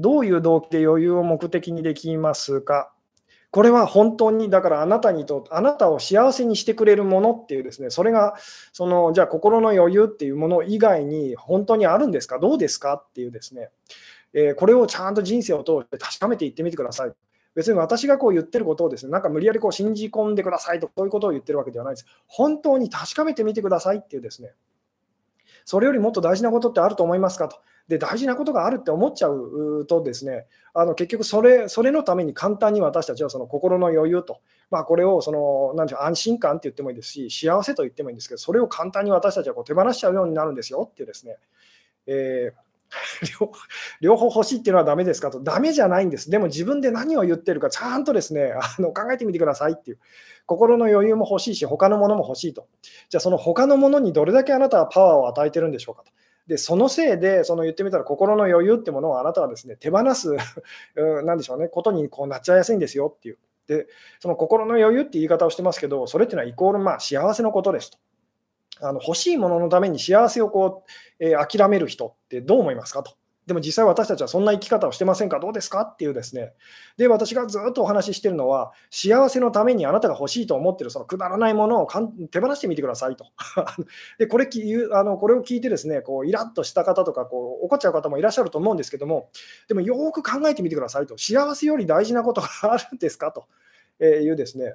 [0.00, 2.92] どういう動機で余裕を目的にできますか？
[3.50, 8.36] これは本当に、だからあなたにと、あなたを幸せにしてくれるものっていうですね、それが、
[8.72, 12.38] その、じゃあ心の余裕っていうもの以外に本当にあるんですか？
[12.38, 12.94] どうですか？
[12.94, 13.70] っていうですね、
[14.34, 17.12] えー、これをちゃんと人生を通して確かめていってみてください。
[17.54, 22.06] 別に私がこう言ってることをですね、なんか無理やりこう信じ込んでくださいと、そういうことを言ってるわけではないです。
[22.26, 24.52] 本当に確かめてみてくださいっていうですね、
[25.64, 27.48] それよりもっと大事なことってあると思いますか？
[27.48, 27.56] と。
[27.88, 41.36] で大事なことがあるって思っちゃうとですねあの結局それそれのために簡単に私たちはその心の余裕と、まあ、これをそのなんていう安心感って言ってもいいですし幸せと言ってもいいんですけどそれを簡単に私たちはこう手放しちゃうようになるんですよっていうですね、
[42.06, 42.68] えー
[44.00, 46.30] 両方欲しいっていうのはダメですかと、ダメじゃないんです。
[46.30, 49.98] でも自分で何を言ってるか、ちゃんとですね、あの考えてみてくださいっていう。
[50.46, 52.66] 心の余裕も欲しいし、他のものも欲しいと。
[53.10, 56.12] じゃあ、その他のものにどれだけあなたはパワーを与えてるんでしょうかと。
[56.48, 60.34] で、そのせいで、その言ってみたら心の余裕ってものをあなたはですね、手放す、
[61.24, 63.38] なんでしょうね、ことにこうなっちゃいやすいんですよっていう。
[63.66, 63.86] で、
[64.18, 67.98] その心の余裕って言い方をしてますけど、それっていうのはイコールまあ幸せのことですと。
[68.80, 70.84] あの欲しいもののために幸せをこ
[71.20, 73.12] う、えー、諦める人ってどう思いますかと。
[73.48, 75.40] でも実際私たちはそんな生き方をしてませんか？
[75.40, 75.80] どうですか？
[75.80, 76.52] っていうですね。
[76.98, 83.24] で、私がずっとお話ししてるのは、幸せのためにあなたが欲しいと思ってるそのくだらないものをかん手放してみてくださいと。
[84.18, 84.50] で、これ
[84.92, 89.30] あのこれを聞いてですね、こうイラッとした方とかこう怒っちゃう方もいらっしゃると思うんですけども、
[89.66, 91.16] でもよく考えてみてくださいと。
[91.16, 93.32] 幸せより大事なことがあるんですか？
[93.32, 93.46] と
[94.04, 94.74] いうですね。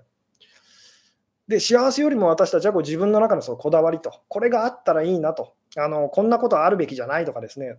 [1.47, 7.77] で、幸せよりも私たちはこう自分の中のそのこだわりと、これがあったらいいなと、あのこんなことあるべきじゃないとかですね、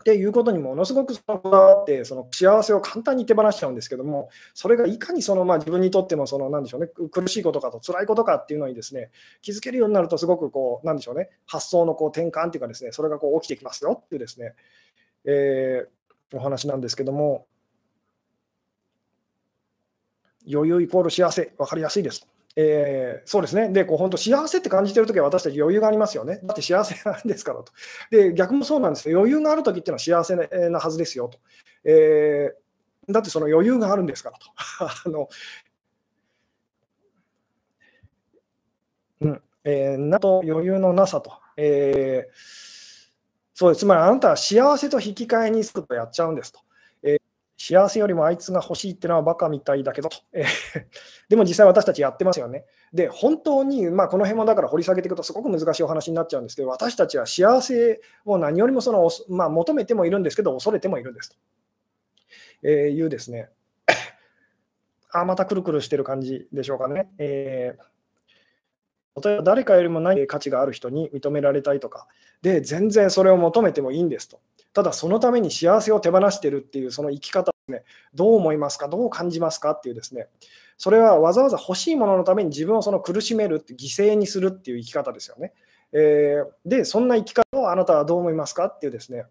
[0.00, 9.10] っていうことにものすごくこだわって、その幸せを簡単に手放しちゃうんですけども、それがいかにその、まあ、自分にとってのその、なんでしょうね、苦しいことかと辛いことかっていうのにですね、
[9.42, 14.54] 気づけるようになると、すごくこう、なんでしょうね、発想のこう転換っていうかですね、それがこう起きてきますよっていうですね、
[15.24, 17.46] えー、お話なんですけども、
[20.50, 22.26] 余裕イコール幸せ、分かりやすいです。
[22.60, 23.68] えー、そうですね。
[23.68, 26.40] で、こう本当、幸せって感じてるときは私たち余裕がありますよね。
[26.42, 27.72] だって幸せなんですからと。
[28.10, 29.18] で、逆もそうなんですよ。
[29.18, 30.34] 余裕があるときっていうのは幸せ
[30.68, 31.38] なはずですよと。
[31.84, 34.46] えー、だってその余裕があるんですからと。
[35.06, 35.28] あの
[39.20, 41.34] うんえー、なと余裕のなさと。
[41.56, 42.34] えー、
[43.54, 43.80] そうです。
[43.80, 46.58] つまりあなたは幸せと引き換えにすくとやっちゃうんですと。
[47.60, 50.18] 幸せよりもあいつが欲しいってのはバカみたいだけどと。
[51.28, 52.64] でも実際私たちやってますよね。
[52.92, 61.36] で、本当に、まあ、この辺もだから掘り下げていくとすごく難しいお話になっちゃうんですけど、私たちは幸せを何よりもその、まあ、求めてもいるんですけど、恐れてもいるんですと、
[62.62, 63.50] えー、いうですね。
[65.10, 67.10] あ、またくるくるしてる感じでしょうかね。
[67.18, 67.82] えー、
[69.20, 72.06] 例えば誰かよりも何価値がある人に認められたいとか、
[72.42, 74.40] で、全然それを求めてもいいんですと。
[74.72, 77.82] ただそのために幸せを手放してるっていうその生き方をね、
[78.14, 79.72] どう思いますか、どう感じますか？
[79.72, 80.28] っていうですね、
[80.76, 85.52] それはわざわざ欲しいもののために自分をその苦しめるって犠牲にするっていう生き方ですよね。
[85.92, 88.66] えー、で、そんな生き方をあなたはどう思いますか？
[88.66, 89.24] っていうですね、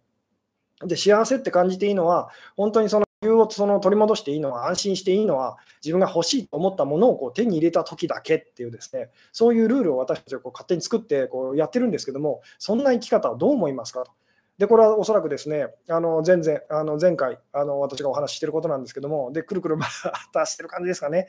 [0.84, 14.12] で幸せって感じていいのは、本当にその理由をその取り戻していいのは、安心していいのは、自分が欲しいと思ったものをこう手に入れた時だけっていうですね、そういうルールを私たちはこう勝手に作ってこうやってるんですけども、そんな生き方はどう思いますかと。
[14.60, 19.88] で、これはおそらくですね、あの前々あの前回あの、私がお話ししていることなんですけども、で、くるくるま
[20.32, 21.28] た してる感じですかね。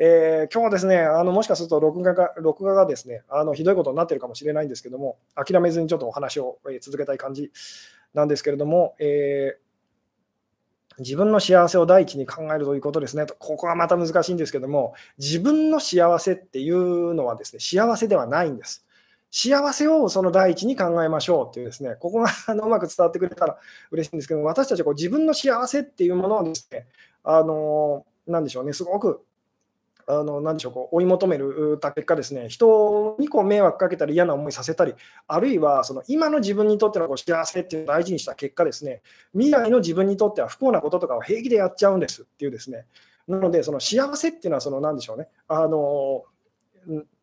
[0.00, 7.50] えー、今日はですね、あのもしかすると録画が録画がですねあのひどいことになってるかもしれないんですけども、諦めずにちょっとお話を、続けたい感じ
[8.14, 9.67] なんですけれども、えー、
[10.98, 13.34] 自分の幸せを第一に考えるということですねと。
[13.38, 18.84] ここはまた難しいんですけども、自分の幸せっていうのはですね、幸せではないんです。
[19.30, 23.58] 幸せをその第一に考えましょうっていうですね、ここがあのうまく伝わってくれたら
[23.90, 26.86] 嬉しいんですけども、私たちはこう自分の幸せっていうものをですね、
[27.24, 29.22] あのなんでしょうね、すごく
[30.10, 34.94] あのなんでしょうこう追い求めるた結果ですね、人にこう迷惑かけたり嫌な思いさせたり、
[35.26, 39.02] あるいはその今の自分にとってのこう幸せっていうのを大事にした結果ですね、
[39.34, 42.86] 未来の自分にとっては不幸なこととかを平気でやっちゃうんですっていうですね、
[43.28, 46.24] なので、その幸せっていうのは、そのなんでしょうね、あの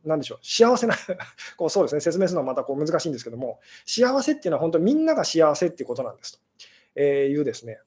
[0.06, 0.94] なでしょう、幸せな
[1.58, 6.40] こうそうですね、説明するのはまたこう難しいんですけども、幸せっていうのは本当にみんなが幸せっていうことなんですと、
[6.94, 7.80] えー、いうですね、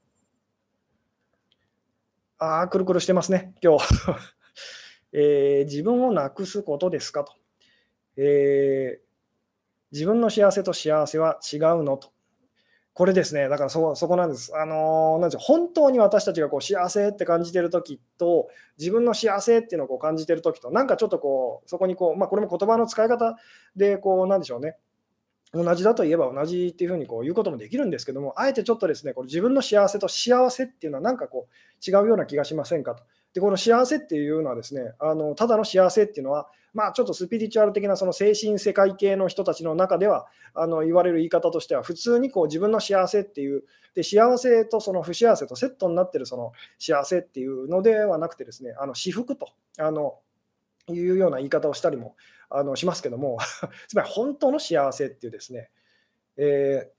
[2.39, 3.85] ああ、くるくるしてますね、今日。
[5.13, 7.33] えー、自分をなくすことですかと。
[8.17, 9.09] えー、
[9.93, 12.11] 自分の幸せと幸せは違うのと。
[12.99, 14.53] これですね、だからそそこなんです。
[14.57, 23.37] あのなんで本当に私たちがこう幸せって感じてるときと、自分の幸せっていうのをこう感じてるときと、なんかちょっとこう、そこにこう、まあ、これも言葉の使い方
[23.77, 24.79] で、こう、なんでしょうね、
[25.53, 33.05] 同じだといえば同じっていうふうにこう言うこともできるんですけども、あえてちょっとですね、これ自分の幸せと幸せっていうのはなんかこう違うような気がしませんかと。
[33.35, 43.65] で、この幸せっていうのはですね、あのただの幸せっていうのは、まあ、ちょっとスピリチュアル的なその精神世界系の人たちの中ではあの言われる言い方としては、普通にこう自分の幸せっていう、
[43.95, 49.49] で幸せとその不幸せとセットになってるその幸せっていうのではなくてですね、あの私服と
[49.79, 50.19] あの
[50.89, 52.17] いうような言い方をしたりも
[52.51, 53.39] あのしますけども、
[53.89, 55.71] つまり本当の幸せっていうですね、
[56.37, 56.91] え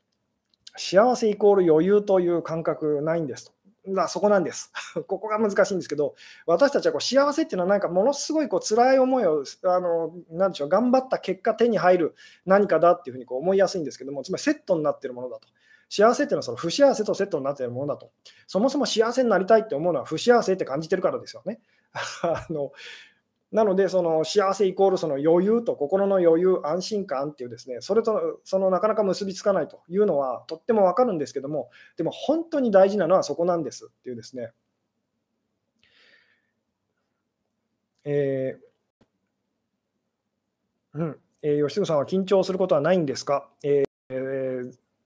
[0.76, 3.54] ー、幸せイコール余裕という感覚ないんですと。
[3.94, 4.72] まあ、そこなんです。
[5.08, 6.16] ここが難しいんですけど、
[6.46, 12.16] 私たちはこう幸せっていうのは、なんかものすごいこう辛い思いをあのなんでしょう、頑張った結果、手に入る
[12.46, 15.48] 何かだっていうふうにこう思いやすいんですけども、つまりセットになってるものだと。
[15.90, 18.12] 幸せっていうのはその不幸せとセットになっているものだと。
[18.46, 21.60] そもそも幸せになりたいって思うのは不幸せって感じてるからですよね。
[22.22, 22.72] あの
[23.52, 34.52] なので、その幸せイコールその余裕と心の余裕、安心感っていうですね、それとそのなかなか結びつかないというのはとってもわかるんですけども、でも本当に大事なのはそこなんですっていうですね。
[38.06, 43.89] えー、うん、えー、吉純さんは緊張することはないんですか、えー、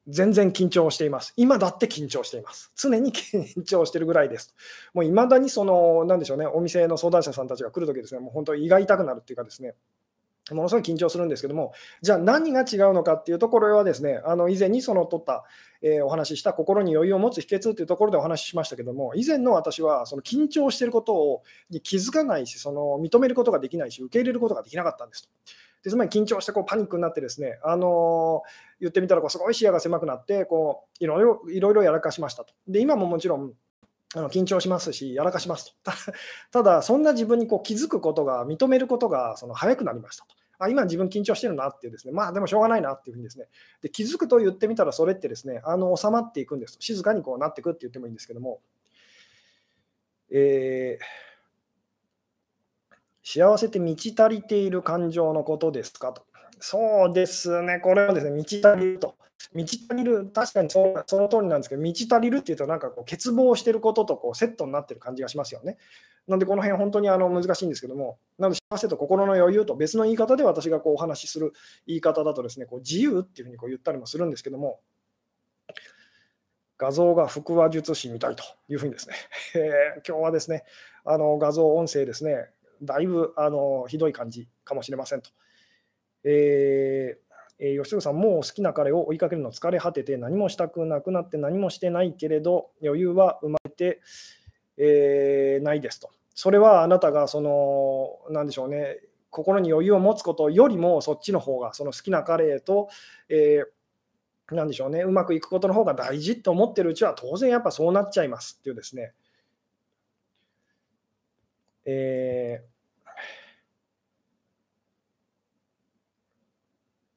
[0.08, 1.34] 全然緊張しています。
[1.38, 2.72] 今だって緊張しています。
[2.76, 4.54] 常に緊張してるぐらいです。
[4.94, 9.76] もういまだにその、なんでしょうね、お店の相談者さんたちが来るときですね、もう本当、胃が痛くなるっていうかですね、
[10.52, 15.46] ものすごい緊張するんですけども、じゃあ何が違うのかっていうところはですね、あの以前にその取った、
[15.82, 25.30] えー、お話しした心に余裕を持つ秘訣っていうところでお話ししましたけども、以前の私はその緊張してることをに気づかないし、その認めることができないし、受け入れることができなかったんです。
[25.84, 32.54] でつまり緊張してこうパニックになってですね、あのー、言ってみたらこうすごい視野が狭くなってこういろいろいろいろやらかしましたと。
[32.68, 33.54] で今ももちろん
[34.16, 35.92] あの緊張しますし、やらかしますと。
[36.52, 40.36] ただ、そんな自分にこう気づくことが、認めることがその早くなりましたと。
[40.60, 43.48] あ今自分緊張してるなっていうですね、まあでもしょうがないなっていうふうにですね、
[43.82, 46.82] で気づくと言ってみたらそれってですね、あの収まっていくんですと。
[46.82, 48.62] 静かにこうなっていくって言ってもいいんですけども、
[50.30, 51.33] えー
[53.24, 56.26] 幸せって満ち足りている感情のことですかと。
[56.60, 59.16] そうですね、これはですね、満ち足りると。
[59.54, 65.78] 満ち足りる、確かにそのその通りなんですけど、満ち足りるっていうと、なんかこう欠乏してることとこうセットになってる感じがしますよね。
[66.28, 71.54] なんで、この辺、本当にあの難しいんですけども、なので、幸せと心の余裕と別の言い方で私がこうお話しする
[71.86, 74.80] 言い方だとですね、こう自由っていうふうにこう言ったりもするんですけども、
[76.78, 79.16] 画像が腹話術師みたいというふうにですね、
[79.56, 80.64] えー、今日はですね、
[81.04, 82.50] あの画像、音声ですね、
[82.84, 85.30] だいぶあのひどい感じかもしれませんと。
[86.24, 87.24] えー
[87.60, 94.02] えー、吉純さん、もう好きな彼を追いかけるの疲れ果てて、何もしたくなくなって何もしてないけれど、余裕は生まれて、
[94.78, 96.10] えー、ないですと。
[96.36, 102.90] それはあなたが、その、なんでしょうね、心に余裕を持つことよりも、そっちの方が、その好きな彼と、
[103.30, 109.14] えー、なんでしょうね、うまくいくことの方が大事と思ってるうちは、当然やっぱそうなっちゃいますっていうですね。
[111.86, 112.73] えー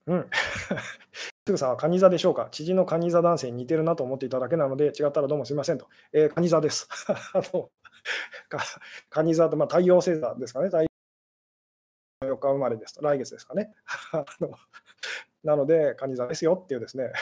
[0.06, 0.26] うん。
[1.46, 5.88] すぐさんはカニ座でしょうか知人のカニ座男性に似てるなと思っていただけなので、違ったらどうもすみませんと。
[6.12, 6.88] えー、カニ座です。
[7.08, 7.70] あの
[9.10, 10.66] カニ座と、まあ、太陽星座ですかね。
[10.66, 10.86] 太陽
[12.22, 13.02] 4日生まれですと。
[13.02, 13.74] 来月ですかね。
[14.12, 14.50] あの
[15.44, 17.12] なので、カニ座ですよっていうですね。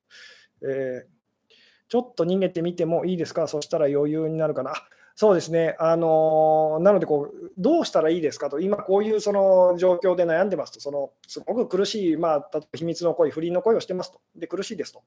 [0.62, 1.54] えー、
[1.88, 4.72] ちょっと逃げてみてもいいですかそしたら余裕になるかな。
[5.18, 15.02] そうですね、あのなのでこう、どうしたらいいですかと、今こういうその状況で悩んでますと、そのすごく苦しい、まあ、秘密の恋、不倫の恋をしてますと、で苦しいですと。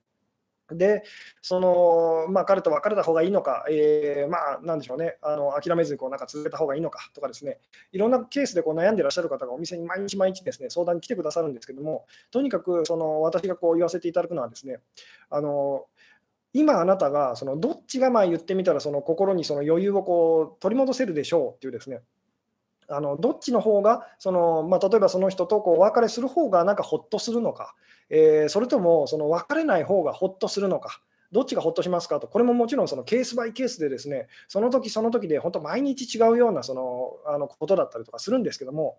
[0.72, 1.04] で、
[1.44, 7.12] そのまあ、彼と別れた方がいいのか、えー、まあ、なんでしょうね、あの諦めずにこうなんか続けた方がいいのか。
[7.14, 7.60] とかですね、
[7.92, 14.80] いろんなケースでこう悩んでらっしゃる方がお店に毎日毎日ですね相談に来てくださるんですけども、とにかくその私がこう言わせていただくのはですね、
[15.30, 15.86] あの
[16.54, 22.02] 今あなたがそのどっちがまあ言ってみたらその心にその余裕をこう取り戻せるでしょうっていうですね。
[22.92, 27.76] あのどっちの方がそのまあ、例えばその人とこうお別れする方がなんかほっとするのか、
[28.10, 31.00] え、それともその別れない方がほっとするのか、
[31.32, 32.20] どっちがほっとしますか？
[32.20, 38.98] と、これももちろんそのケースバイケースでですね、その時その時で本当毎日違うようなそのあのことだったりとかするんですけども、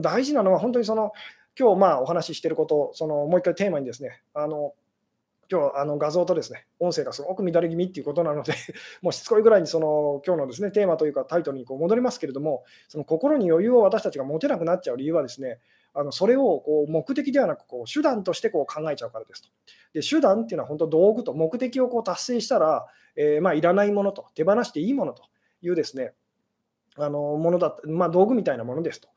[0.00, 1.12] 大事なのは本当にその
[1.56, 4.74] 今日まあお話ししてること、そのもう一回テーマにですね、あの
[5.52, 8.54] 今日あの画像とですね音声がすごく乱れ気味っていうことなので、
[9.02, 15.58] もうしつこいぐらいにその今日のですねテーマというかタイトルにこう戻りますけれども、その心に余裕を私たちが持てなくなっちゃう理由はですね、
[15.92, 19.50] あのそれをこう目的ではなくこう手段としてこう考えちゃうからですと。
[19.92, 25.24] で手段っていうのは本当道具と目的をこう達成したら、えー、まあいらないものと手放していいものと
[25.60, 26.14] いうですね
[26.96, 29.08] あのものだ、まあ、道具みたいなものですと。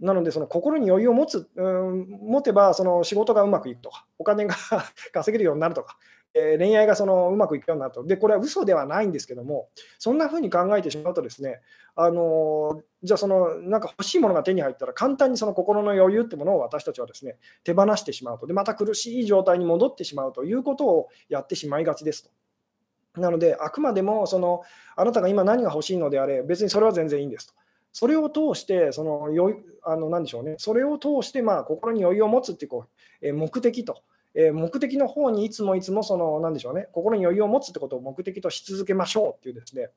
[0.00, 4.54] なので、その心に余裕を持つ、うん、持てばその仕事がうまくいくとか、お金が
[5.12, 5.96] 稼げるようになるとか、
[6.34, 8.04] えー、恋愛がそのうまくいくようになると。
[8.04, 9.68] で、これは嘘ではないんですけども、
[9.98, 11.60] そんな風に考えてしまうとですね、
[12.00, 23.20] あのじゃあそのなんか欲しいものが手に入ったら簡単にその心の余裕ってものを私たちはですね手放してしまうとでまた苦しい状態に戻ってしまうということをやってしまいがちですと。
[23.20, 24.62] なのであくまでもその
[24.94, 27.54] あなたが今何が欲しいのであれ別にそれは全然いいんですと。
[27.92, 32.86] それを通してその余あの何でしょうねそれを通してまあ心に余裕を持つっていうこ
[33.22, 34.02] う、え目的と。
[34.34, 39.88] え目的の方にいつもいつもその何でしょうね心に余裕を持つってことを目的とし続けましょうっていうですね、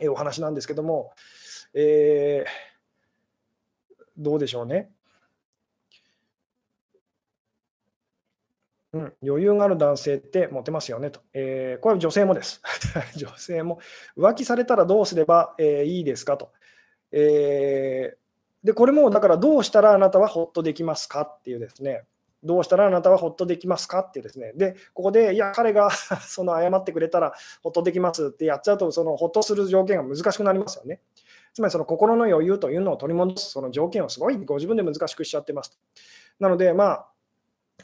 [0.00, 1.12] えお話なんですけども、
[1.72, 4.90] えー、どうでしょうね。
[8.92, 11.20] うん、余裕がある男性ってモテますよねと。
[11.34, 12.62] えー、これは女性もです。
[13.16, 13.80] 女性も
[14.16, 16.52] 浮気されたらどうすれば、えー、いいですかと。
[17.12, 22.04] えー、で、これもだからどうしたらあなたはほっとできますかっていうですね。
[22.44, 24.52] どうしたらあなたはほっとできますかってですね。
[24.54, 25.90] で、ここで、いや、彼が
[26.22, 27.32] その謝ってくれたら
[27.62, 31.00] ほっとできますってやっちゃうと、そのほっとする条件が難しくなりますよね。
[31.54, 35.76] つまりその心の余裕というのを取り戻すその条件をすごいご自分で難しくしちゃってます。
[36.38, 37.08] なので、まあ、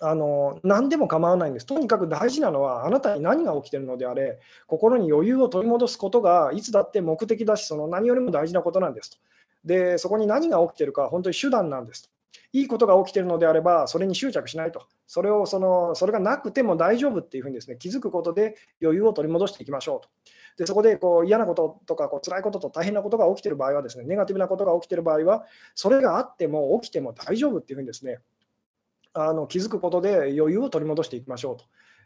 [0.01, 1.67] あの何でも構わないんです。
[1.67, 9.19] とにかく大事なのは、あなたに何が起きているのであれ、心に余裕を取り戻すことがいつだって目的だし、その何よりも大事なことなんですと。
[9.65, 12.11] で、そこに何が起きているか、本当に手段なんですと。
[12.53, 14.87] いいことが起きているのであれば、それに執着しないと。
[15.07, 20.09] それをその、それがなくても大丈夫っていうふうにですね、気づくことで余裕を取り戻していきましょうと。
[20.57, 28.21] でそこでこう嫌なこととかこう辛いことと大変なことが起きている場合はですね、ネガティブなことが起きている場合は、それがあっても起きても大丈夫っていうふうにですね、
[29.15, 31.65] あの気づくことで余裕を取り戻していきましょうと。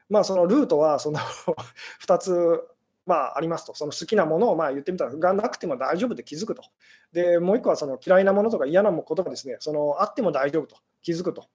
[0.09, 1.18] まあ、そのルートはその
[2.06, 2.61] 2つ
[3.09, 6.62] まあ、ありますと、その好きなものをまあ言ってみたら、がなくても大丈夫って気づくと。
[7.11, 11.46] で、もう一個はその嫌いなものとか嫌なことがですね、そのあっても大丈夫と気づくと。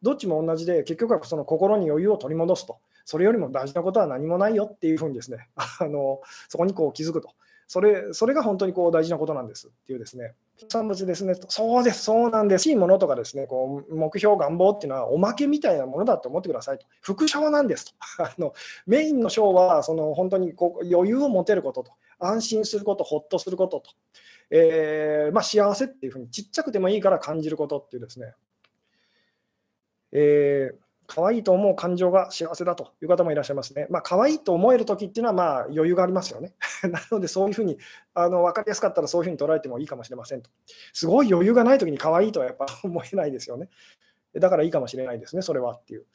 [0.00, 2.78] どっちも同じで、結局はその心に余裕を取り戻すと。
[3.04, 5.48] それよりも大事なことは何もないよっていうふうにですね、
[5.80, 7.30] あのそこにこう気づくと。
[7.72, 10.34] それそれが本当にこう大事なことなんですっていうですね。
[10.68, 11.32] 産物ですね。
[11.48, 12.68] そうです、そうなんです。
[12.68, 16.84] いいものとかですね、こう目標、願望っていうのはおまけみたいなものだと思ってくださいと。
[17.00, 17.92] 副賞なんですと。
[18.24, 18.52] あの
[18.86, 23.90] メインの賞はその本当にこう余裕を持てることと、安心すること、ほっとすることと、
[24.50, 28.34] えーまあ、幸せっていうふうにちっちゃくてもいいから感じることっていうですね。
[30.12, 33.86] えー可愛いと思う感情が幸せだという方もいらっしゃいますね。
[33.90, 36.54] まあ、可愛いと思えるときっていうのはまあ余裕がありますよね。
[36.90, 37.76] なので、そういうふうに
[38.14, 40.48] あの分かりやすかったらそういうふうに捉えてもいいかもしれませんと。
[40.94, 43.68] すごい余裕がないときに可愛いとはやっぱ思えないですよね。
[44.34, 46.06] だからいいかもしれないですね、それはっていう。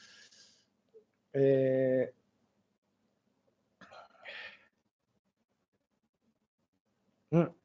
[1.33, 7.55] えー、うん。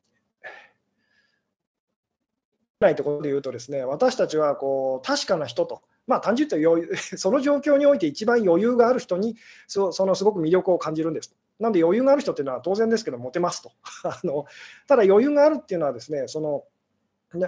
[2.80, 5.80] ないところで言うとですね、私たちはこう確かな人と
[6.12, 9.34] まあ、単純に言うと その状況において一番余裕がある人に
[9.66, 11.34] そのすごく魅力を感じるんです。
[11.58, 13.72] なんで余裕がある人っていうのは当然ですけど、モテますと。
[14.04, 14.44] あの
[14.86, 16.64] ただ余裕があるっていうのはですね、その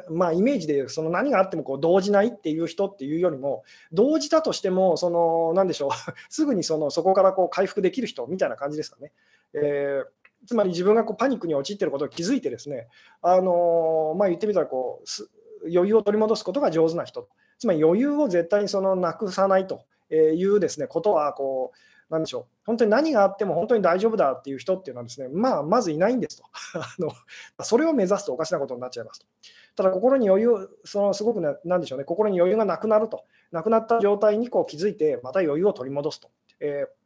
[0.08, 5.90] まあ、イメージでその何があってもこう動じないっていう人っていうよりも、動じたとしても、その何でしょう、
[6.32, 9.12] すぐにそのそこからこう回復できる人みたいな感じですかね。
[9.52, 10.06] えー
[10.46, 12.88] つまり自分がこうパニックに陥っていることを気づいて、ですね、
[13.22, 17.28] あのまあ、言ってみたらこう余裕を取り戻すことが上手な人
[17.58, 26.44] つまり余裕を絶対にそのなくさないというですねことはこう、なんでしょう、本当に何があっても本当に大丈夫だっていう人っていうのはですね、まあ、まずいないんですと
[26.78, 27.12] あの。
[27.64, 29.26] それを目指すとおかしなことになっちゃいますと。
[29.76, 36.30] ただ、心に余裕、そのすごくな、なんでしょうね、心に余裕がなくなると、なくなった状態にこう気づいて、また余裕を取り戻すと。
[36.60, 37.04] えー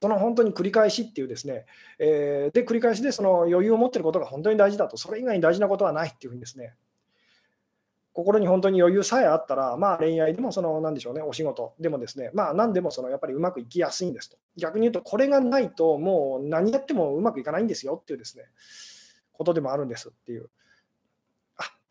[0.00, 1.66] その本当に繰り返しっていうですね、
[1.98, 6.74] えー、で、繰り返しでその余裕を持ってることが本当に大事だと、それ以外に大事なことはないっていうふうにですね、
[8.12, 14.36] 心に本当に余裕さえあったら、まあ、恋愛でもその、なんでしょうね、お仕事でもですね、まあ、何でもそのやっぱりうまくいきやすいんですと。
[14.56, 18.44] 逆に言うと、これがないと、もう何やってもうまくいかないんですよっていうですね、
[19.32, 20.50] ことでもあるんですっていう。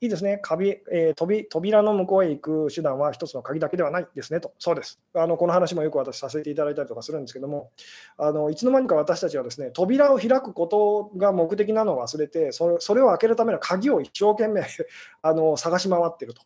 [0.02, 5.02] いいですね、鍵えー、扉扉の向こうへ行く手段は一つの鍵だけではないですねと、そうです。
[5.14, 7.72] あのこの話もよく私させていただいたりとかするんですけども、
[8.18, 14.64] あのいつの間にか私たちはですね扉を開くことが目的なのを忘れて、それそれを開けるための鍵を一生懸命
[15.22, 16.41] あの探し回っていると。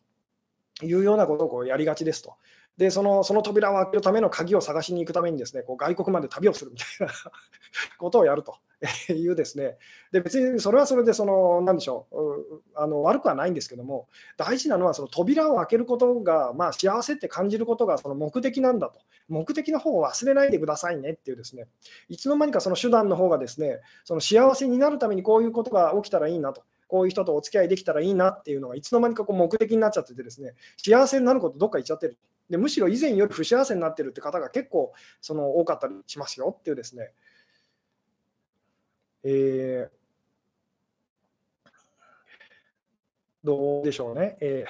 [0.82, 2.34] いうようなことをこうやりがちですと。
[2.76, 7.12] でそのその扉を開けるための鍵を探しに行くためにですねこう外国まで旅をするみたいな
[7.98, 8.56] ことをやると。
[9.08, 9.76] いうですね。
[10.12, 19.00] で別にそれはそれでその何でしょうあの悪くはないんですけども大事なのはその扉を開けることが、まあ、幸せって感じることがその目的なんだと。
[19.28, 21.66] 目的の方を忘れないでくださいねっていうですね。
[22.08, 26.62] いつの間にかその手段の方がですねその幸せになるためにこういうことが起きたらいいなと。
[26.86, 32.18] こういう人とお付き合いできたらいいなっていうのがいつの間にかこう目的になっちゃっててですね幸せになることどっか行っちゃってる。
[32.50, 37.10] でむしろ以前より不幸せになってるって方が結構その多かったりしますよっていうですね、
[39.24, 39.90] えー、
[43.42, 44.66] どうでしょうね、え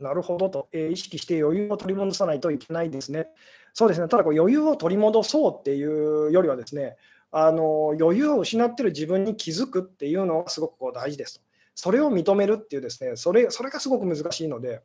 [0.00, 3.26] ー、なるほどと、えー、意識して余裕を取り戻さないといけないですね。
[3.74, 6.96] そうですねただこう余裕を取り戻そうっていうよりはですね
[7.30, 11.40] あの余裕を失ってる自分に気づくっていうのがすごくこう大事ですと。
[11.74, 14.82] それを認めるっていうですねそれそれがすごく難しいので、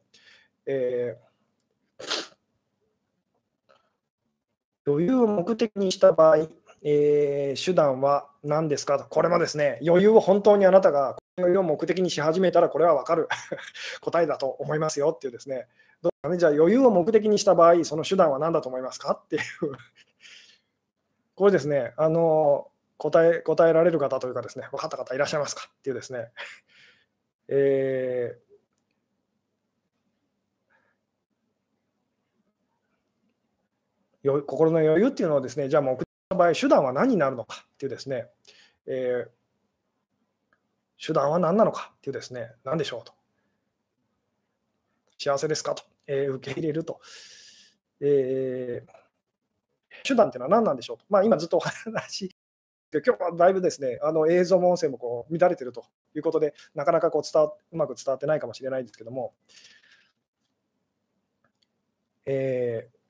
[0.65, 2.33] えー、
[4.85, 6.47] 余裕を目的にした場合、
[6.85, 13.29] えー、手段は何ですかと、これもですね、余裕を本当にあなたが余裕を目的にし始めたら、これは分かる。
[14.01, 15.67] 答えだと思いますよっていうですね、
[16.01, 19.41] どうね、じゃあ余裕を目的にした場合、その手段は何だと思いますかっていう。
[21.35, 26.31] これですね、あの答え答えられる方というかですね、分かった方いらっしゃいますかっていうですね、
[27.47, 28.43] えー
[34.47, 36.02] 心の余裕っていうのはですね、じゃあ目
[36.33, 38.27] 場合、手段は何になるのかっていうですね、
[38.85, 43.13] えー、手段は何なのかっていうですね、何でしょうと。
[45.17, 46.99] 幸せですかと、えー、受け入れると。
[48.01, 51.05] えー、手段っていうのは何なんでしょうと。
[51.09, 52.35] まあ、今ずっとお話
[52.93, 59.33] 今日はだいぶですね、あの映像も音声もこう乱れてるということで、なかなかこう伝わうまく伝わってないかもしれないんですけども、
[62.25, 63.02] えー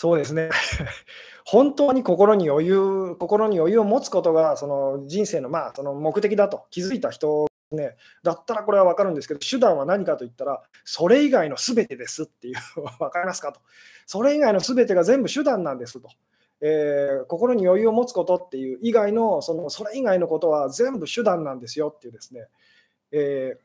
[0.00, 0.48] そうですね。
[1.44, 12.54] 本当に心に余裕、心に余裕を持つことがその人生の,、まあその目的だと気づいた人、ね、だったらこれは分かるんですけど、手段は何かといったら、それ以外のすべてですっていう、
[12.98, 13.60] 分かりますかと。
[14.06, 16.08] それ以外のすべてが全部手段なんですと。
[16.62, 22.48] えー、心に余裕を持つことっていう以外のその、それ以外のことは全部手段なんですよっていうですね。
[23.12, 23.58] え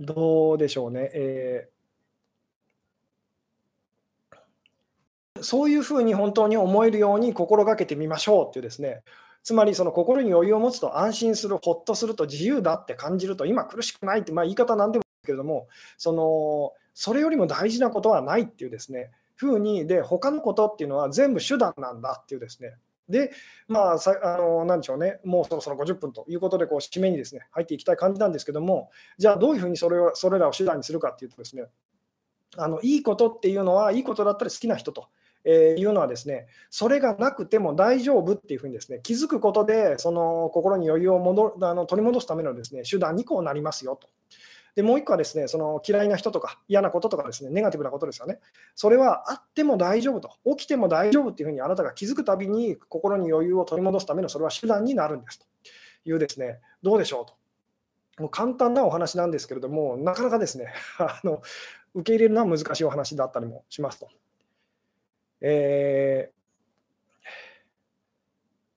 [0.00, 1.10] ー、どうでしょうね。
[1.14, 1.79] えー
[5.42, 9.02] そういうふうに本当に思えるように心がけてみましょうっていうですね、
[9.42, 22.74] つまりその心に余裕を持つと安心する、ほっとすると自由だって感じると、今苦しくないって、まあ、言い方なんでもいいけれども、そのそれよりも大事なことはないっていうですね、ふうに、で、他のことっていうのは全部手段なんだっていうですね、
[23.08, 23.32] で、
[23.68, 31.64] まあ、さあのなんでしょうね、もうそろそろ50分ということで、こう締めにですね入っていきたい感じなんですけども、じゃあどういうふうにそれをそれらを手段にするかっていうとですね、
[32.56, 35.08] あのいいことっていうのは、いいことだったら好きな人と
[35.44, 44.08] えー、いうのはですね、それがなくても大丈夫っていうふうにですね、気づくことで、その心に余裕を戻あの取り戻すためのですね、手段にこうなりますよと。
[44.76, 48.38] でもう一個はですね、その嫌いな人とか嫌なこととかですね、ネガティブなことですよね。
[48.74, 55.46] それはあっても大丈夫と、起きても大丈夫っていうふうにあなたが気づくたびに心に余裕を取り戻すためのそれは手段になるんですと
[56.04, 57.40] いうですね、どうでしょうと。
[58.22, 61.42] もう簡単なお話なんですけれども、なかなかですね、 あの
[61.94, 64.08] 受け入れるのは難しいお話だったりもしますと。
[65.40, 67.24] えー、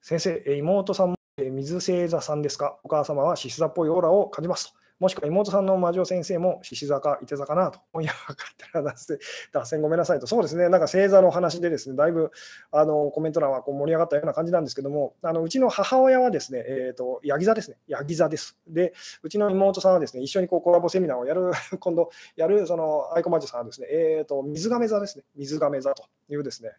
[0.01, 2.79] 先生、妹さんも水星座さんですか？
[2.83, 4.82] お母様は獅子座っぽいオーラを感じますと。
[4.99, 7.79] もしくは妹さんの魔女先生も獅子座か伊手座かなと。
[7.91, 9.19] 今夜分かったら脱線
[9.51, 10.27] 脱線ごめんなさいと。
[10.27, 12.31] そうですね、なんか星座の話でですね、だいぶ
[12.71, 18.57] あのコメント欄はこう盛り上がったような感じなんですけども、あのうちの母親はですね、えーと、ヤギ座ですね、ヤギ座です。
[18.67, 26.71] で、うちの妹さんはですね、一緒にこうコラボセミナーをやる、今度やるそのアイコマジさんはですね、えーと、水亀座ですね、水亀座というですね、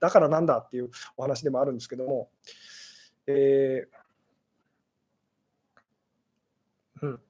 [0.00, 2.28] だからなんだっていうお話でもあるんですけども、
[3.26, 4.03] えー
[7.02, 7.20] うん、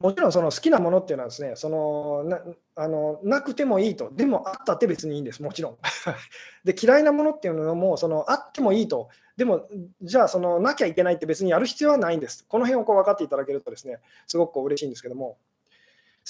[0.00, 2.40] もちろんその好きなものっていうのはですね、そのな
[2.74, 5.78] あのなくてもいいと、でもあったって別にいいんです、もちろん。
[6.64, 9.68] で嫌いなものっていうのもそのあってもいいと、でも
[10.02, 12.46] じゃあそのなきゃいけないって別にやる必要はないんです。
[12.48, 15.36] この辺をこう分かっていただけるとですね、すごくう嬉しいんですけども。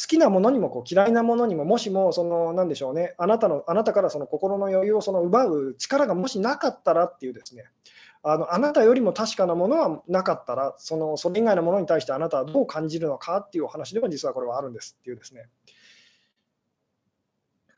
[0.01, 7.65] 好きなものにもこう嫌いなものにも、もしもその何でしょうね、あなたのあなたからその心の余裕をその奪う力がもしなかったらっていうですね、
[8.23, 15.49] あのあなたよりも確かなものはなかったらその、それ以外のものに対してあなたはどう感じるのかっていうお話でも実はこれはあるんですっていうですね。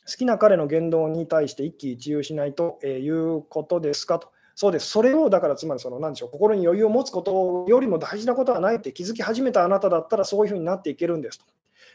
[0.06, 4.30] 好きな彼の言動に対して一喜一憂しないということですかと。
[4.54, 4.88] そうです。
[4.88, 11.46] それを、だからつまりその、なんでしょう、心に余裕を持つことよりも大事なことはないって気づき始めたあなただったら、そういうふうになっていけるんですと。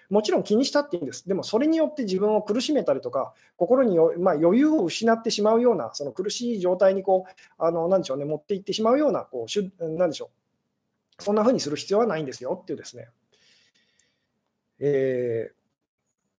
[0.09, 1.27] もちろん気にしたっていいんです。
[1.27, 10.29] でもそれによって自分を苦しめたりとか、心に、まあ、余裕を失ってしまうような、その苦しい状態にこう、あのなんでしょうね、持っていってしまうような、こうしゅなんでしょ
[11.19, 13.09] う、そんなふうにする必要はないんですよっていうですね。
[14.79, 15.57] えー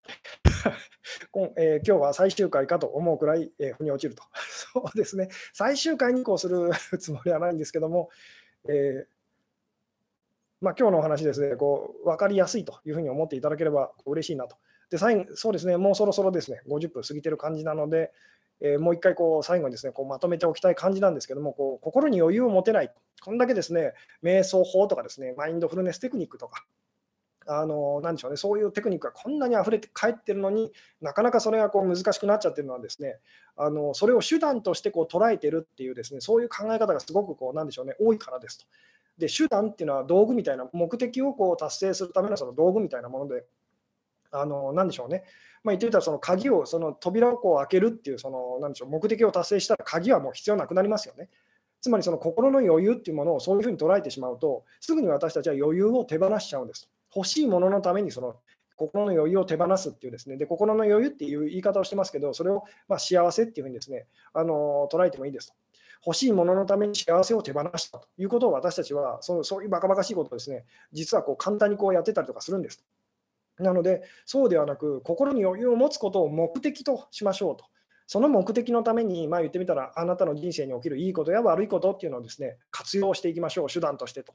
[1.56, 4.22] えー、今日は最終回かと思うくらい、えー、腑に落ちると。
[4.72, 8.08] そうですね、最終回にこうするつもりはないんですけども、
[8.68, 9.17] えー
[10.60, 14.56] まあ、今日のお話ですね、こう分かりやすいというふうに思っていただければ嬉しいなと。
[14.90, 18.12] で、最後、そうですね、もうそろそろですね、50分過ぎてる感じなので、
[18.60, 22.92] えー、もう一回こう最後にですねこうまとめておきたい感じなんですけども、こう心に余裕を持てない、
[23.22, 23.92] こんだけですね、
[24.22, 26.64] 瞑想法とかですね、マインドフルネステクニックとか、
[27.46, 33.18] あのなんでしょうね、そういうテクニックがこんなに溢れて帰ってるのになかなかそれがこう難しくなっちゃってるのはですね、
[33.56, 38.66] あのそれを手段としてこう捉えてるっていうですね、そういう考え方がすごくこうなんでしょうね、多いからですと。
[39.18, 43.44] で、手段っていうのは道具みたいな、目的をこう達成するためのその道具みたいなもので、
[44.30, 45.24] あのなんでしょうね、
[45.64, 51.28] まあ、言ってみたら、その鍵を、その扉をこう開けるっていう、そのなんでしょう、目的を達成したら、鍵はもう必要なくなりますよね。
[51.80, 56.90] つまり、その心の余裕っていうものをそういうふうに捉えてしまうと、すぐに私たちは余裕を手放しちゃうんです。
[57.14, 58.36] 欲しいもののためにその
[58.78, 65.54] 心の余裕を手放すっていうですね、で心の余裕っていう言い方をしてますけど、それをま幸せっていうふうにですね、あの捉えてもいいですと。
[66.06, 72.84] 欲しいもののために幸せを手放したということを私たちはそのそういうバカバカしいことをですね実はこう簡単にこうやってたりとかするんです。
[73.62, 77.64] なので、そうではなく、心に余裕を持つことを目的としましょうと。
[78.06, 84.34] その目的のために、まあ、言ってみたら、あなたの人生に起きるいいことや悪いことっていうのをですね活用していきましょう、手段としてと。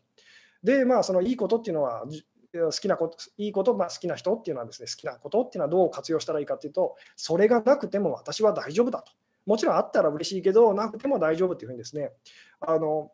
[0.63, 2.05] で、まあ、そのいいことっていうのは、
[2.53, 9.11] 好きなこと、いいこと、まあ、好きな人っていうのはですね、好きなことっていうのはどう活用したらいいかっていうと、それがなくても私は大丈夫だと。
[9.45, 12.11] もちろんあったら嬉しいけど、なくても大丈夫っていうふうにですね、
[12.59, 13.11] あの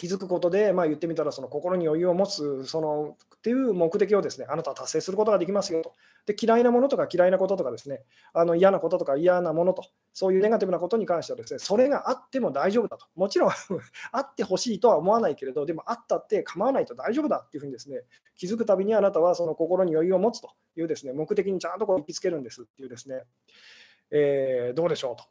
[0.00, 5.92] 気づくことで、まあ、言ってみたら、その心に余裕を持つそのっていう目的をですね、あなたは達成することができますよと。
[6.24, 8.00] で、嫌いなものとか嫌いなこととかですね、
[8.32, 9.84] あの嫌なこととか嫌なものと、
[10.14, 13.04] そういうネガティブなことに関してはですね、それがあっても大丈夫だと。
[13.14, 13.50] もちろん
[14.12, 18.04] あってほしいとは思わないけれど、でもあったって構わないと大丈夫だっていうふうにですね、
[18.36, 23.24] 気づくたびにあなたはその心に余裕を持つというですね、目的にちゃんとこう行きつけるんですっていうですね、
[24.10, 25.24] えー、どうでしょうと。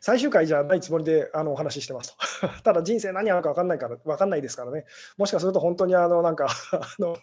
[0.00, 2.48] 最終回じゃないつもりであのお話ししてますと。
[2.62, 4.84] ただ人生何あるか分かんないから、分かんないですからね。
[5.16, 7.16] もしかすると本当にあのなんかあの、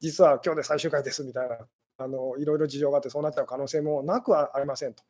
[0.00, 1.58] 実は今日で最終回ですみたいな、
[2.00, 5.02] あのいろいろ事情があってそうなっちゃう可能性もなくはありませんと。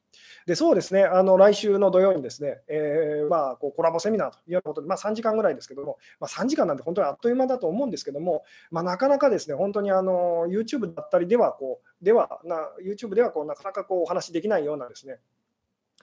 [0.46, 15.18] で、そうですね、あの来週の土曜にですね、えー、まあ、こうコラボセミナーというようなことで、まあ、3時間ぐらいですけども、まあ、3時間なんて本当にあっという間だと思うんですけども、まあ、なかなかですね、本当にあの YouTube だったりではこう、ではな YouTube ではこうなかなかこうお話できないようなですね、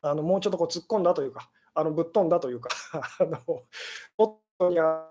[0.01, 2.69] あのもうちょっとこう突っ込んだというか、あのぶっ飛んだというか、
[3.19, 3.37] あの
[4.17, 5.07] 本当にあ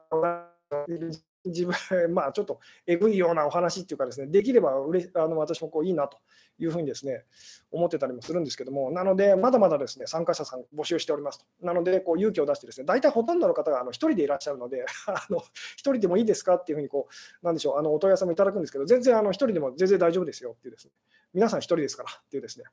[1.47, 1.74] 自分、
[2.12, 6.18] まあ、ちょっとえぐいようなお話っていうかですね、できればうれあの私もこういいなと
[6.59, 7.24] いうふうにですね、
[7.70, 11.47] 思ってたりもするんですけども、なので、まだまだですね、参加者さん募集しておりますと。
[11.61, 15.43] なので、こう勇気を出してですね、大体ほとんどの方があの1人でいらっしゃるので、 あの1
[15.76, 17.09] 人でもいいですかっていうふうにこ
[17.43, 20.93] う、なんでしょう、あのお問い合わせもいただくんですけど、全然あの1人でも全然大丈夫ですよっていうですね、
[21.32, 22.64] 皆さん1人ですからっていうですね、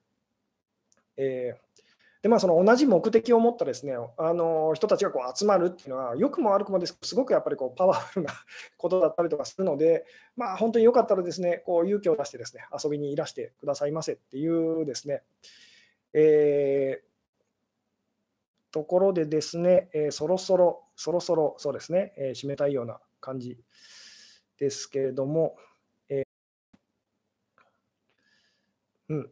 [1.18, 1.74] えー
[2.24, 8.34] でまあ、その同じ目的を持ったですねあの人たちがこう集まるっていうのは、良くも悪くもですすごくやっぱりこうパワフルな
[8.78, 10.06] ことだったりとかするので、
[10.38, 15.22] まあ、本当によかったらですねこう勇気を出してですね遊びにいらしてくださいませっていうですね、
[16.14, 23.60] えー、ところでですね、えー、そろそろ、そろそろそうですね、えー、締めたいような感じ
[24.58, 25.58] ですけれども、
[26.08, 26.24] え
[29.10, 29.32] うん。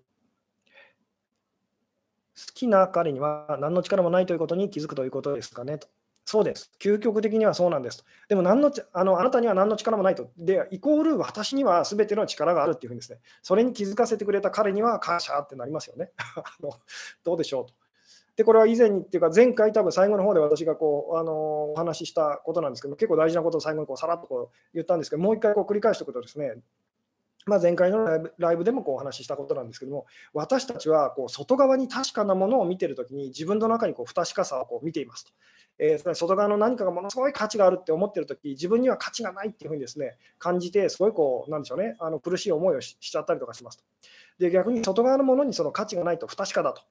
[2.62, 5.88] 好きな彼には何の力もないということに気づくということですかねと。
[6.26, 6.72] そうです。
[6.80, 8.06] 究極的にはそうなんです。
[8.30, 10.30] でも何のあの、あなたには何の力もないと。
[10.38, 16.12] で、イコール私には全ての力があるっていうふうにですね、それに気づかせてくれた彼には感謝ってなりますよね。
[16.38, 16.74] あの
[17.24, 17.74] どうでしょうと。
[18.36, 26.54] で、これは以前にっていうか、前回、多分最後の方で私がこうあのお話ししたことなんですけど、結構大事なことを最後にこうさらっとこう言ったんですけど、もう一回こう繰り返しておくとですね、
[27.46, 35.32] まあ、前回のライブでもこうお話ししたことなんですけども、私たちはこう外側に確かなものを見てるときに、自分の中にこう不確かさをこう見ていますと。
[35.80, 43.84] えー、外側の何かがものすごい価値があるって思ってるとき、自分には価値がないっていうふうにですね感じて、すごいこう、なんでしょうね、あの苦しい思いをしちゃったりとかしますと。
[44.38, 46.84] で、逆に外側のものにその価値がないと不確かだと。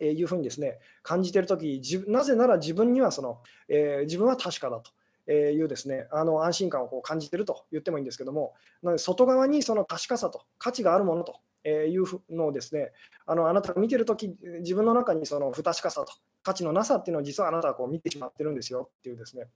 [0.00, 4.90] えいうふうにですね感じているとき、なぜなら自分にはその、えー、自分は確かだと。
[5.32, 12.92] えいうですねあの安心感をこう感じてると言ってもいいんですけども、なので外側にその確かさと価値があるものとえいうのをですね、
[13.26, 16.12] あのあなたが見てるとき、自分の中にその不確かさと
[16.42, 19.46] 価値のなさっていうのを実はあなたはこう見てしまってるんですよっていうですね。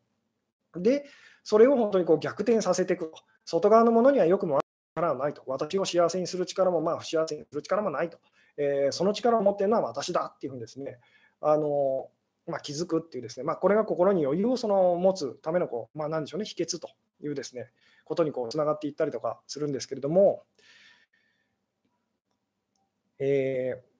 [0.76, 1.04] で、
[1.42, 3.22] それを本当にこう逆転させていくと。
[3.44, 4.58] 外側のものにはよくも
[4.94, 5.42] 力はないと。
[5.46, 8.18] 私を幸せにする力も、まあ、不幸せにする力もないと。
[8.56, 10.98] えー、その力を持ってるのは私だっていうふうにですね、
[11.40, 12.08] あの
[12.46, 16.90] まあ、気づくっていうですね、まあ、これが心に余裕をその持つためのこう、まあ、なんでしょうね、秘訣と
[17.22, 17.70] いうですね、
[18.04, 20.44] ことにこうつながっていったりとかするんですけれども、
[23.18, 23.95] えー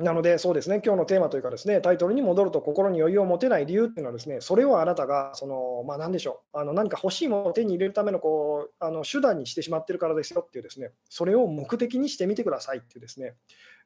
[0.00, 13.34] なので、そうですね、今日のテーマというか、ですねタイトルに戻ると心に余裕を持てない理由っていうのは、ですねそれをあなたがその、まあ、何でしょうあの、何か欲しいものを手に入れるためのこうあの手段にしてしまってるからですよっていう、ですねそれを目的にしてみてくださいっていう、ですね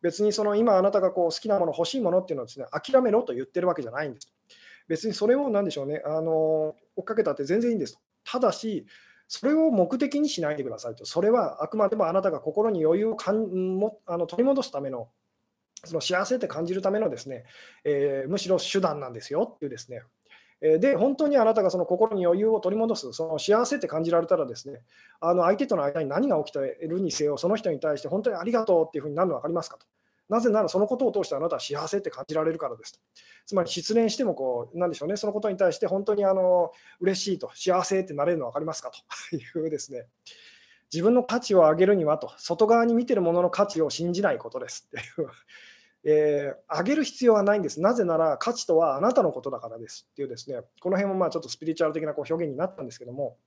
[0.02, 4.32] 別にその今、あなたがこう好きなもの、欲しいものっていうのはです、ね、諦めろと言ってるわけじゃないんです。
[4.86, 7.98] 別にそれを何でしょうね、あの追っかけたって全然いいんです。
[8.24, 8.86] ただし、
[9.26, 15.08] それを目的にしないでくださいと、それはあくまでもあなたが心に余裕をかんもあの取り戻すための
[15.84, 17.44] その幸せって感じるためのですね、
[17.84, 20.02] えー、むしろ手段なんですよっていうですね。
[20.60, 24.80] で、本当にあなたがその心に余裕を取り戻す、その幸せって感じられたらですね、
[25.20, 29.86] あの相手との間に何が起きているにせよ、その人に対して本当にありがとうっていうふうになるの分かりますかと。
[30.30, 33.00] なぜならそのことを通してあなたは幸せって感じられるからですと。
[33.44, 38.90] つまり失恋してもこう、なんでしょうね、そのことに対して本当にあの嬉しいと、幸せってなれるの分かりますか
[39.30, 40.06] というですね。
[40.90, 45.28] 自分の価値を上げるにはと、外側に見てるものの価値を信じないことですっていう
[46.06, 47.80] えー、上げる必要はないんです。
[47.80, 53.38] なぜなら価値とはあなたのことだからですっていうですね、この辺もまあちょっとスピリチュアル的なこう表現になったんですけども、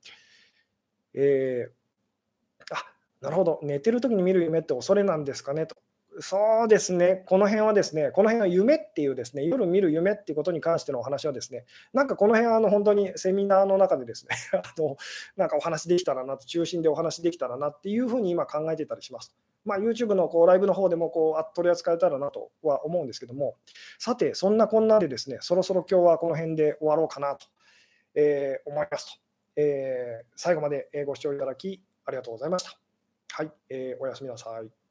[1.13, 2.83] えー、あ
[3.21, 5.75] なるほど、寝てる時に見る夢って恐れなんですかねと。
[6.19, 14.97] そうですね、この辺はですね、この辺は夢っていうですね、夜見る夢っていうことに関してのお話はですね、なんかこの辺はあの本当にセミナーの中でですね、 あの
[15.35, 19.35] なんかお話できたらなと、中心でお話できたらなっていうふうに今考えてたりします。
[19.63, 23.57] まあ、YouTube のこうライブの方でもこう取り扱えたらなとは思うんですけども、
[23.99, 27.47] さて、そんなこんなでですね、そろそろ今日はこの辺で終わろうかなと、
[28.15, 29.21] えー、思いますと、
[29.57, 32.79] えー、最後までご視聴いただきありがとうございました。
[33.33, 34.86] はい、えー、おやすみなさい。